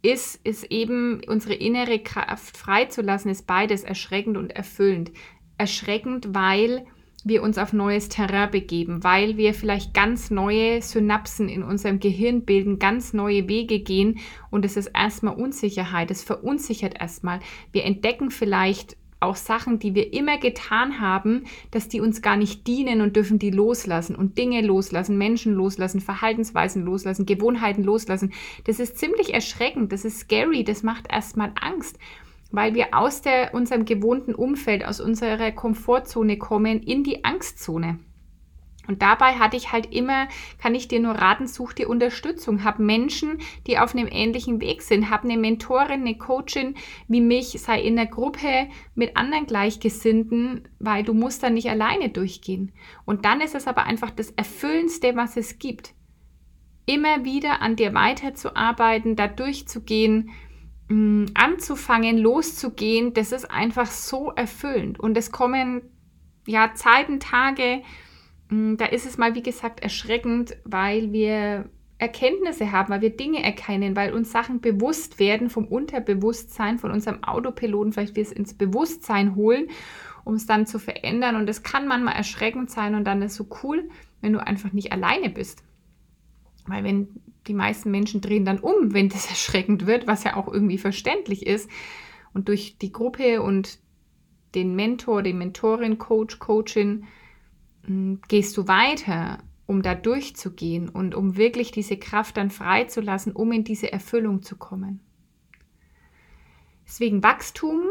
ist, 0.00 0.40
ist 0.44 0.64
eben 0.70 1.20
unsere 1.26 1.54
innere 1.54 1.98
Kraft 1.98 2.56
freizulassen, 2.56 3.30
ist 3.30 3.46
beides 3.46 3.82
erschreckend 3.82 4.36
und 4.36 4.50
erfüllend. 4.50 5.10
Erschreckend, 5.58 6.34
weil 6.34 6.86
wir 7.24 7.42
uns 7.42 7.58
auf 7.58 7.72
neues 7.72 8.08
Terrain 8.08 8.50
begeben, 8.50 9.04
weil 9.04 9.36
wir 9.36 9.54
vielleicht 9.54 9.94
ganz 9.94 10.30
neue 10.30 10.82
Synapsen 10.82 11.48
in 11.48 11.62
unserem 11.62 12.00
Gehirn 12.00 12.42
bilden, 12.42 12.78
ganz 12.78 13.12
neue 13.12 13.48
Wege 13.48 13.80
gehen. 13.80 14.18
Und 14.50 14.64
es 14.64 14.76
ist 14.76 14.88
erstmal 14.88 15.36
Unsicherheit, 15.36 16.10
es 16.10 16.24
verunsichert 16.24 17.00
erstmal. 17.00 17.40
Wir 17.70 17.84
entdecken 17.84 18.30
vielleicht 18.30 18.96
auch 19.20 19.36
Sachen, 19.36 19.78
die 19.78 19.94
wir 19.94 20.12
immer 20.12 20.36
getan 20.38 21.00
haben, 21.00 21.44
dass 21.70 21.88
die 21.88 22.00
uns 22.00 22.22
gar 22.22 22.36
nicht 22.36 22.66
dienen 22.66 23.00
und 23.00 23.14
dürfen 23.14 23.38
die 23.38 23.50
loslassen 23.50 24.16
und 24.16 24.36
Dinge 24.36 24.62
loslassen, 24.62 25.16
Menschen 25.16 25.54
loslassen, 25.54 26.00
Verhaltensweisen 26.00 26.84
loslassen, 26.84 27.24
Gewohnheiten 27.24 27.84
loslassen. 27.84 28.32
Das 28.64 28.80
ist 28.80 28.98
ziemlich 28.98 29.32
erschreckend, 29.32 29.92
das 29.92 30.04
ist 30.04 30.18
scary, 30.18 30.64
das 30.64 30.82
macht 30.82 31.06
erstmal 31.08 31.52
Angst 31.60 31.98
weil 32.52 32.74
wir 32.74 32.88
aus 32.92 33.22
der, 33.22 33.54
unserem 33.54 33.84
gewohnten 33.84 34.34
Umfeld, 34.34 34.84
aus 34.84 35.00
unserer 35.00 35.50
Komfortzone 35.50 36.38
kommen 36.38 36.82
in 36.82 37.02
die 37.02 37.24
Angstzone. 37.24 37.98
Und 38.88 39.00
dabei 39.00 39.34
hatte 39.34 39.56
ich 39.56 39.70
halt 39.70 39.94
immer, 39.94 40.26
kann 40.58 40.74
ich 40.74 40.88
dir 40.88 40.98
nur 40.98 41.14
raten, 41.14 41.46
such 41.46 41.72
dir 41.72 41.88
Unterstützung. 41.88 42.64
Hab 42.64 42.80
Menschen, 42.80 43.38
die 43.66 43.78
auf 43.78 43.94
einem 43.94 44.08
ähnlichen 44.10 44.60
Weg 44.60 44.82
sind. 44.82 45.08
Hab 45.08 45.22
eine 45.22 45.36
Mentorin, 45.36 46.00
eine 46.00 46.18
Coachin 46.18 46.74
wie 47.06 47.20
mich, 47.20 47.50
sei 47.60 47.80
in 47.80 47.94
der 47.94 48.06
Gruppe 48.06 48.68
mit 48.96 49.16
anderen 49.16 49.46
Gleichgesinnten, 49.46 50.68
weil 50.80 51.04
du 51.04 51.14
musst 51.14 51.44
da 51.44 51.50
nicht 51.50 51.70
alleine 51.70 52.08
durchgehen. 52.08 52.72
Und 53.04 53.24
dann 53.24 53.40
ist 53.40 53.54
es 53.54 53.68
aber 53.68 53.84
einfach 53.84 54.10
das 54.10 54.30
Erfüllendste, 54.32 55.14
was 55.14 55.36
es 55.36 55.60
gibt. 55.60 55.94
Immer 56.84 57.24
wieder 57.24 57.62
an 57.62 57.76
dir 57.76 57.94
weiterzuarbeiten, 57.94 59.14
da 59.14 59.28
durchzugehen, 59.28 60.30
Mm, 60.88 61.26
anzufangen, 61.34 62.18
loszugehen, 62.18 63.14
das 63.14 63.32
ist 63.32 63.50
einfach 63.50 63.86
so 63.86 64.30
erfüllend. 64.32 64.98
Und 64.98 65.16
es 65.16 65.30
kommen 65.30 65.82
ja 66.46 66.74
Zeiten, 66.74 67.20
Tage, 67.20 67.82
mm, 68.48 68.76
da 68.76 68.86
ist 68.86 69.06
es 69.06 69.16
mal, 69.16 69.34
wie 69.34 69.42
gesagt, 69.42 69.80
erschreckend, 69.80 70.56
weil 70.64 71.12
wir 71.12 71.70
Erkenntnisse 71.98 72.72
haben, 72.72 72.90
weil 72.90 73.00
wir 73.00 73.16
Dinge 73.16 73.44
erkennen, 73.44 73.94
weil 73.94 74.12
uns 74.12 74.32
Sachen 74.32 74.60
bewusst 74.60 75.20
werden 75.20 75.50
vom 75.50 75.66
Unterbewusstsein, 75.66 76.80
von 76.80 76.90
unserem 76.90 77.22
Autopiloten, 77.22 77.92
vielleicht 77.92 78.16
wir 78.16 78.24
es 78.24 78.32
ins 78.32 78.54
Bewusstsein 78.54 79.36
holen, 79.36 79.68
um 80.24 80.34
es 80.34 80.46
dann 80.46 80.66
zu 80.66 80.80
verändern. 80.80 81.36
Und 81.36 81.48
es 81.48 81.62
kann 81.62 81.86
manchmal 81.86 82.16
erschreckend 82.16 82.70
sein 82.70 82.96
und 82.96 83.04
dann 83.04 83.22
ist 83.22 83.32
es 83.32 83.38
so 83.38 83.46
cool, 83.62 83.88
wenn 84.20 84.32
du 84.32 84.44
einfach 84.44 84.72
nicht 84.72 84.90
alleine 84.90 85.30
bist. 85.30 85.62
Weil 86.66 86.82
wenn 86.82 87.08
die 87.46 87.54
meisten 87.54 87.90
Menschen 87.90 88.20
drehen 88.20 88.44
dann 88.44 88.58
um, 88.58 88.94
wenn 88.94 89.08
das 89.08 89.26
erschreckend 89.28 89.86
wird, 89.86 90.06
was 90.06 90.24
ja 90.24 90.36
auch 90.36 90.48
irgendwie 90.48 90.78
verständlich 90.78 91.46
ist. 91.46 91.70
Und 92.34 92.48
durch 92.48 92.78
die 92.78 92.92
Gruppe 92.92 93.42
und 93.42 93.78
den 94.54 94.74
Mentor, 94.74 95.22
die 95.22 95.32
Mentorin, 95.32 95.98
Coach, 95.98 96.38
Coachin, 96.38 97.04
hm, 97.84 98.20
gehst 98.28 98.56
du 98.56 98.68
weiter, 98.68 99.38
um 99.66 99.82
da 99.82 99.94
durchzugehen 99.94 100.88
und 100.88 101.14
um 101.14 101.36
wirklich 101.36 101.70
diese 101.70 101.96
Kraft 101.96 102.36
dann 102.36 102.50
freizulassen, 102.50 103.32
um 103.32 103.52
in 103.52 103.64
diese 103.64 103.92
Erfüllung 103.92 104.42
zu 104.42 104.56
kommen. 104.56 105.00
Deswegen 106.86 107.22
Wachstum 107.22 107.82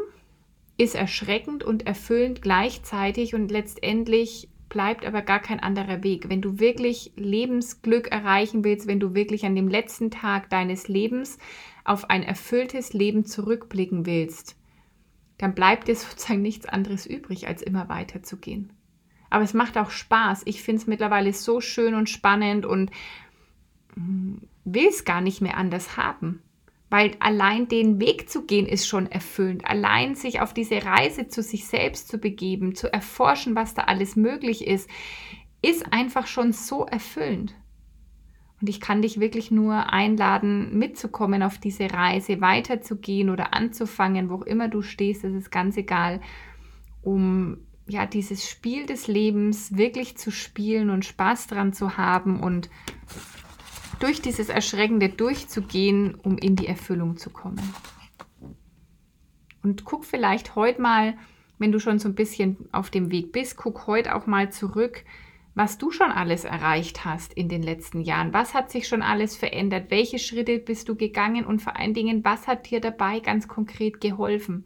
ist 0.77 0.95
erschreckend 0.95 1.63
und 1.63 1.87
erfüllend 1.87 2.41
gleichzeitig 2.41 3.33
und 3.33 3.51
letztendlich 3.51 4.49
bleibt 4.71 5.05
aber 5.05 5.21
gar 5.21 5.39
kein 5.39 5.59
anderer 5.59 6.01
Weg. 6.01 6.29
Wenn 6.29 6.41
du 6.41 6.57
wirklich 6.57 7.11
Lebensglück 7.17 8.09
erreichen 8.09 8.63
willst, 8.63 8.87
wenn 8.87 9.01
du 9.01 9.13
wirklich 9.13 9.45
an 9.45 9.53
dem 9.53 9.67
letzten 9.67 10.11
Tag 10.11 10.49
deines 10.49 10.87
Lebens 10.87 11.37
auf 11.83 12.09
ein 12.09 12.23
erfülltes 12.23 12.93
Leben 12.93 13.25
zurückblicken 13.25 14.05
willst, 14.05 14.55
dann 15.37 15.53
bleibt 15.53 15.89
dir 15.89 15.95
sozusagen 15.97 16.41
nichts 16.41 16.65
anderes 16.65 17.05
übrig, 17.05 17.47
als 17.47 17.61
immer 17.61 17.89
weiterzugehen. 17.89 18.71
Aber 19.29 19.43
es 19.43 19.53
macht 19.53 19.77
auch 19.77 19.91
Spaß. 19.91 20.43
Ich 20.45 20.63
finde 20.63 20.81
es 20.81 20.87
mittlerweile 20.87 21.33
so 21.33 21.59
schön 21.59 21.93
und 21.93 22.09
spannend 22.09 22.65
und 22.65 22.91
mm, 23.95 24.37
will 24.63 24.87
es 24.87 25.03
gar 25.03 25.19
nicht 25.19 25.41
mehr 25.41 25.57
anders 25.57 25.97
haben 25.97 26.41
weil 26.91 27.15
allein 27.21 27.69
den 27.69 28.01
Weg 28.01 28.29
zu 28.29 28.45
gehen 28.45 28.67
ist 28.67 28.85
schon 28.85 29.09
erfüllend. 29.09 29.65
Allein 29.65 30.13
sich 30.13 30.41
auf 30.41 30.53
diese 30.53 30.83
Reise 30.83 31.29
zu 31.29 31.41
sich 31.41 31.65
selbst 31.65 32.09
zu 32.09 32.17
begeben, 32.17 32.75
zu 32.75 32.91
erforschen, 32.91 33.55
was 33.55 33.73
da 33.73 33.83
alles 33.83 34.17
möglich 34.17 34.67
ist, 34.67 34.89
ist 35.61 35.93
einfach 35.93 36.27
schon 36.27 36.51
so 36.51 36.85
erfüllend. 36.85 37.55
Und 38.59 38.67
ich 38.67 38.81
kann 38.81 39.01
dich 39.01 39.21
wirklich 39.21 39.51
nur 39.51 39.93
einladen, 39.93 40.77
mitzukommen 40.77 41.43
auf 41.43 41.57
diese 41.59 41.89
Reise, 41.91 42.41
weiterzugehen 42.41 43.29
oder 43.29 43.53
anzufangen, 43.53 44.29
wo 44.29 44.43
immer 44.43 44.67
du 44.67 44.81
stehst, 44.81 45.23
das 45.23 45.33
ist 45.33 45.49
ganz 45.49 45.77
egal, 45.77 46.19
um 47.01 47.57
ja 47.87 48.05
dieses 48.05 48.49
Spiel 48.49 48.85
des 48.85 49.07
Lebens 49.07 49.77
wirklich 49.77 50.17
zu 50.17 50.29
spielen 50.29 50.89
und 50.89 51.05
Spaß 51.05 51.47
dran 51.47 51.71
zu 51.71 51.97
haben 51.97 52.41
und 52.41 52.69
durch 54.01 54.21
dieses 54.21 54.49
Erschreckende 54.49 55.09
durchzugehen, 55.09 56.15
um 56.15 56.37
in 56.37 56.55
die 56.55 56.67
Erfüllung 56.67 57.17
zu 57.17 57.29
kommen. 57.29 57.61
Und 59.63 59.85
guck 59.85 60.05
vielleicht 60.05 60.55
heute 60.55 60.81
mal, 60.81 61.15
wenn 61.59 61.71
du 61.71 61.79
schon 61.79 61.99
so 61.99 62.09
ein 62.09 62.15
bisschen 62.15 62.57
auf 62.71 62.89
dem 62.89 63.11
Weg 63.11 63.31
bist, 63.31 63.57
guck 63.57 63.85
heute 63.85 64.15
auch 64.15 64.25
mal 64.25 64.51
zurück, 64.51 65.03
was 65.53 65.77
du 65.77 65.91
schon 65.91 66.11
alles 66.11 66.45
erreicht 66.45 67.05
hast 67.05 67.33
in 67.33 67.49
den 67.49 67.61
letzten 67.61 68.01
Jahren. 68.01 68.33
Was 68.33 68.53
hat 68.53 68.71
sich 68.71 68.87
schon 68.87 69.01
alles 69.01 69.35
verändert? 69.35 69.91
Welche 69.91 70.17
Schritte 70.17 70.59
bist 70.59 70.89
du 70.89 70.95
gegangen? 70.95 71.45
Und 71.45 71.61
vor 71.61 71.77
allen 71.77 71.93
Dingen, 71.93 72.23
was 72.23 72.47
hat 72.47 72.71
dir 72.71 72.79
dabei 72.79 73.19
ganz 73.19 73.47
konkret 73.47 74.01
geholfen? 74.01 74.65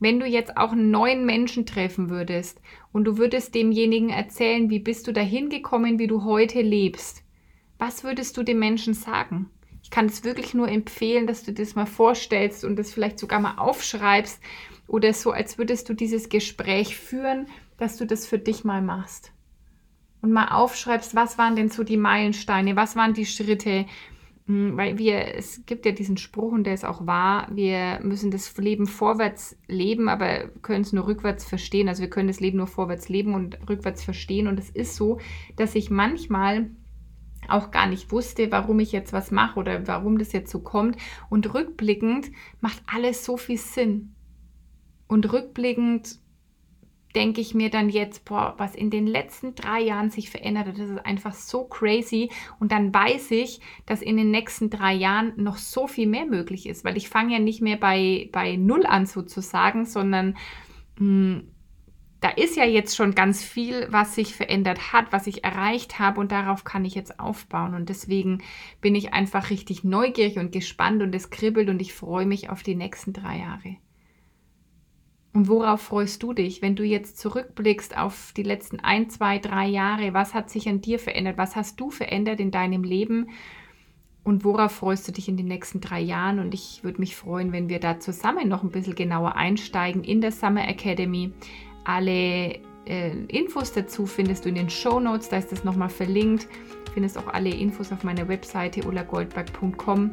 Wenn 0.00 0.18
du 0.18 0.26
jetzt 0.26 0.56
auch 0.56 0.72
einen 0.72 0.90
neuen 0.90 1.24
Menschen 1.24 1.66
treffen 1.66 2.10
würdest 2.10 2.60
und 2.92 3.04
du 3.04 3.16
würdest 3.18 3.54
demjenigen 3.54 4.10
erzählen, 4.10 4.70
wie 4.70 4.80
bist 4.80 5.06
du 5.06 5.12
dahin 5.12 5.50
gekommen, 5.50 5.98
wie 5.98 6.06
du 6.06 6.24
heute 6.24 6.60
lebst, 6.62 7.23
was 7.78 8.04
würdest 8.04 8.36
du 8.36 8.42
dem 8.42 8.58
Menschen 8.58 8.94
sagen? 8.94 9.50
Ich 9.82 9.90
kann 9.90 10.06
es 10.06 10.24
wirklich 10.24 10.54
nur 10.54 10.68
empfehlen, 10.68 11.26
dass 11.26 11.44
du 11.44 11.52
das 11.52 11.74
mal 11.74 11.86
vorstellst 11.86 12.64
und 12.64 12.76
das 12.76 12.92
vielleicht 12.92 13.18
sogar 13.18 13.38
mal 13.40 13.56
aufschreibst 13.58 14.40
oder 14.86 15.12
so, 15.12 15.30
als 15.30 15.58
würdest 15.58 15.88
du 15.88 15.94
dieses 15.94 16.28
Gespräch 16.28 16.96
führen, 16.96 17.46
dass 17.76 17.96
du 17.96 18.06
das 18.06 18.26
für 18.26 18.38
dich 18.38 18.64
mal 18.64 18.82
machst. 18.82 19.32
Und 20.22 20.32
mal 20.32 20.48
aufschreibst, 20.48 21.14
was 21.14 21.36
waren 21.36 21.54
denn 21.54 21.68
so 21.68 21.84
die 21.84 21.98
Meilensteine, 21.98 22.76
was 22.76 22.96
waren 22.96 23.12
die 23.12 23.26
Schritte, 23.26 23.84
hm, 24.46 24.76
weil 24.76 24.98
wir, 24.98 25.34
es 25.36 25.64
gibt 25.66 25.86
ja 25.86 25.92
diesen 25.92 26.16
Spruch 26.16 26.52
und 26.52 26.64
der 26.64 26.74
ist 26.74 26.84
auch 26.84 27.06
wahr, 27.06 27.48
wir 27.52 28.00
müssen 28.02 28.30
das 28.30 28.54
Leben 28.56 28.86
vorwärts 28.86 29.56
leben, 29.68 30.08
aber 30.08 30.48
können 30.62 30.82
es 30.82 30.92
nur 30.92 31.06
rückwärts 31.06 31.44
verstehen. 31.44 31.88
Also 31.88 32.02
wir 32.02 32.10
können 32.10 32.28
das 32.28 32.40
Leben 32.40 32.58
nur 32.58 32.66
vorwärts 32.66 33.08
leben 33.08 33.34
und 33.34 33.58
rückwärts 33.68 34.04
verstehen. 34.04 34.46
Und 34.46 34.58
es 34.58 34.70
ist 34.70 34.96
so, 34.96 35.18
dass 35.56 35.74
ich 35.74 35.90
manchmal 35.90 36.70
auch 37.48 37.70
gar 37.70 37.86
nicht 37.86 38.12
wusste, 38.12 38.50
warum 38.50 38.80
ich 38.80 38.92
jetzt 38.92 39.12
was 39.12 39.30
mache 39.30 39.58
oder 39.58 39.86
warum 39.86 40.18
das 40.18 40.32
jetzt 40.32 40.50
so 40.50 40.60
kommt. 40.60 40.96
Und 41.30 41.54
rückblickend 41.54 42.30
macht 42.60 42.82
alles 42.86 43.24
so 43.24 43.36
viel 43.36 43.58
Sinn. 43.58 44.14
Und 45.06 45.32
rückblickend 45.32 46.18
denke 47.14 47.40
ich 47.40 47.54
mir 47.54 47.70
dann 47.70 47.88
jetzt, 47.88 48.24
boah, 48.24 48.54
was 48.58 48.74
in 48.74 48.90
den 48.90 49.06
letzten 49.06 49.54
drei 49.54 49.80
Jahren 49.80 50.10
sich 50.10 50.30
verändert 50.30 50.66
hat, 50.66 50.78
das 50.78 50.90
ist 50.90 51.06
einfach 51.06 51.32
so 51.32 51.64
crazy. 51.64 52.30
Und 52.58 52.72
dann 52.72 52.92
weiß 52.92 53.30
ich, 53.30 53.60
dass 53.86 54.02
in 54.02 54.16
den 54.16 54.30
nächsten 54.30 54.70
drei 54.70 54.94
Jahren 54.94 55.32
noch 55.36 55.56
so 55.56 55.86
viel 55.86 56.08
mehr 56.08 56.26
möglich 56.26 56.66
ist, 56.66 56.84
weil 56.84 56.96
ich 56.96 57.08
fange 57.08 57.34
ja 57.34 57.38
nicht 57.38 57.60
mehr 57.60 57.76
bei, 57.76 58.28
bei 58.32 58.56
Null 58.56 58.84
an 58.86 59.06
sozusagen, 59.06 59.84
sondern 59.86 60.36
mh, 60.98 61.36
hm, 61.36 61.53
da 62.24 62.30
ist 62.30 62.56
ja 62.56 62.64
jetzt 62.64 62.96
schon 62.96 63.14
ganz 63.14 63.44
viel, 63.44 63.86
was 63.90 64.14
sich 64.14 64.34
verändert 64.34 64.94
hat, 64.94 65.12
was 65.12 65.26
ich 65.26 65.44
erreicht 65.44 65.98
habe 65.98 66.20
und 66.20 66.32
darauf 66.32 66.64
kann 66.64 66.86
ich 66.86 66.94
jetzt 66.94 67.20
aufbauen. 67.20 67.74
Und 67.74 67.90
deswegen 67.90 68.42
bin 68.80 68.94
ich 68.94 69.12
einfach 69.12 69.50
richtig 69.50 69.84
neugierig 69.84 70.38
und 70.38 70.50
gespannt 70.50 71.02
und 71.02 71.14
es 71.14 71.28
kribbelt 71.28 71.68
und 71.68 71.82
ich 71.82 71.92
freue 71.92 72.24
mich 72.24 72.48
auf 72.48 72.62
die 72.62 72.76
nächsten 72.76 73.12
drei 73.12 73.40
Jahre. 73.40 73.76
Und 75.34 75.48
worauf 75.48 75.82
freust 75.82 76.22
du 76.22 76.32
dich, 76.32 76.62
wenn 76.62 76.76
du 76.76 76.82
jetzt 76.82 77.18
zurückblickst 77.18 77.94
auf 77.94 78.32
die 78.34 78.42
letzten 78.42 78.80
ein, 78.80 79.10
zwei, 79.10 79.38
drei 79.38 79.66
Jahre? 79.66 80.14
Was 80.14 80.32
hat 80.32 80.48
sich 80.48 80.66
an 80.66 80.80
dir 80.80 80.98
verändert? 80.98 81.36
Was 81.36 81.56
hast 81.56 81.78
du 81.78 81.90
verändert 81.90 82.40
in 82.40 82.50
deinem 82.50 82.84
Leben? 82.84 83.28
Und 84.22 84.44
worauf 84.44 84.72
freust 84.72 85.06
du 85.06 85.12
dich 85.12 85.28
in 85.28 85.36
den 85.36 85.48
nächsten 85.48 85.82
drei 85.82 86.00
Jahren? 86.00 86.38
Und 86.38 86.54
ich 86.54 86.84
würde 86.84 87.00
mich 87.00 87.16
freuen, 87.16 87.52
wenn 87.52 87.68
wir 87.68 87.80
da 87.80 88.00
zusammen 88.00 88.48
noch 88.48 88.62
ein 88.62 88.70
bisschen 88.70 88.94
genauer 88.94 89.36
einsteigen 89.36 90.02
in 90.02 90.22
der 90.22 90.32
Summer 90.32 90.66
Academy. 90.66 91.34
Alle 91.84 92.58
äh, 92.86 93.10
Infos 93.28 93.72
dazu 93.72 94.06
findest 94.06 94.44
du 94.44 94.48
in 94.48 94.54
den 94.56 94.70
Show 94.70 95.00
Notes, 95.00 95.28
da 95.28 95.38
ist 95.38 95.52
das 95.52 95.64
nochmal 95.64 95.88
verlinkt. 95.88 96.48
Du 96.86 96.92
findest 96.92 97.18
auch 97.18 97.28
alle 97.28 97.50
Infos 97.50 97.92
auf 97.92 98.04
meiner 98.04 98.28
Webseite 98.28 98.86
olagoldberg.com. 98.86 100.10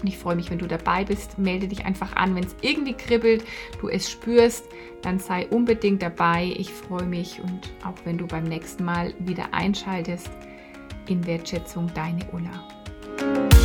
Und 0.00 0.06
ich 0.06 0.16
freue 0.16 0.36
mich, 0.36 0.50
wenn 0.50 0.58
du 0.58 0.68
dabei 0.68 1.04
bist. 1.04 1.38
Melde 1.38 1.66
dich 1.66 1.84
einfach 1.84 2.14
an, 2.14 2.34
wenn 2.36 2.44
es 2.44 2.54
irgendwie 2.60 2.94
kribbelt, 2.94 3.44
du 3.80 3.88
es 3.88 4.08
spürst, 4.08 4.64
dann 5.02 5.18
sei 5.18 5.48
unbedingt 5.48 6.02
dabei. 6.02 6.54
Ich 6.56 6.72
freue 6.72 7.06
mich 7.06 7.40
und 7.42 7.72
auch 7.84 7.96
wenn 8.04 8.16
du 8.16 8.26
beim 8.26 8.44
nächsten 8.44 8.84
Mal 8.84 9.12
wieder 9.18 9.52
einschaltest, 9.52 10.30
in 11.08 11.26
Wertschätzung, 11.26 11.90
deine 11.94 12.20
Ulla. 12.32 13.57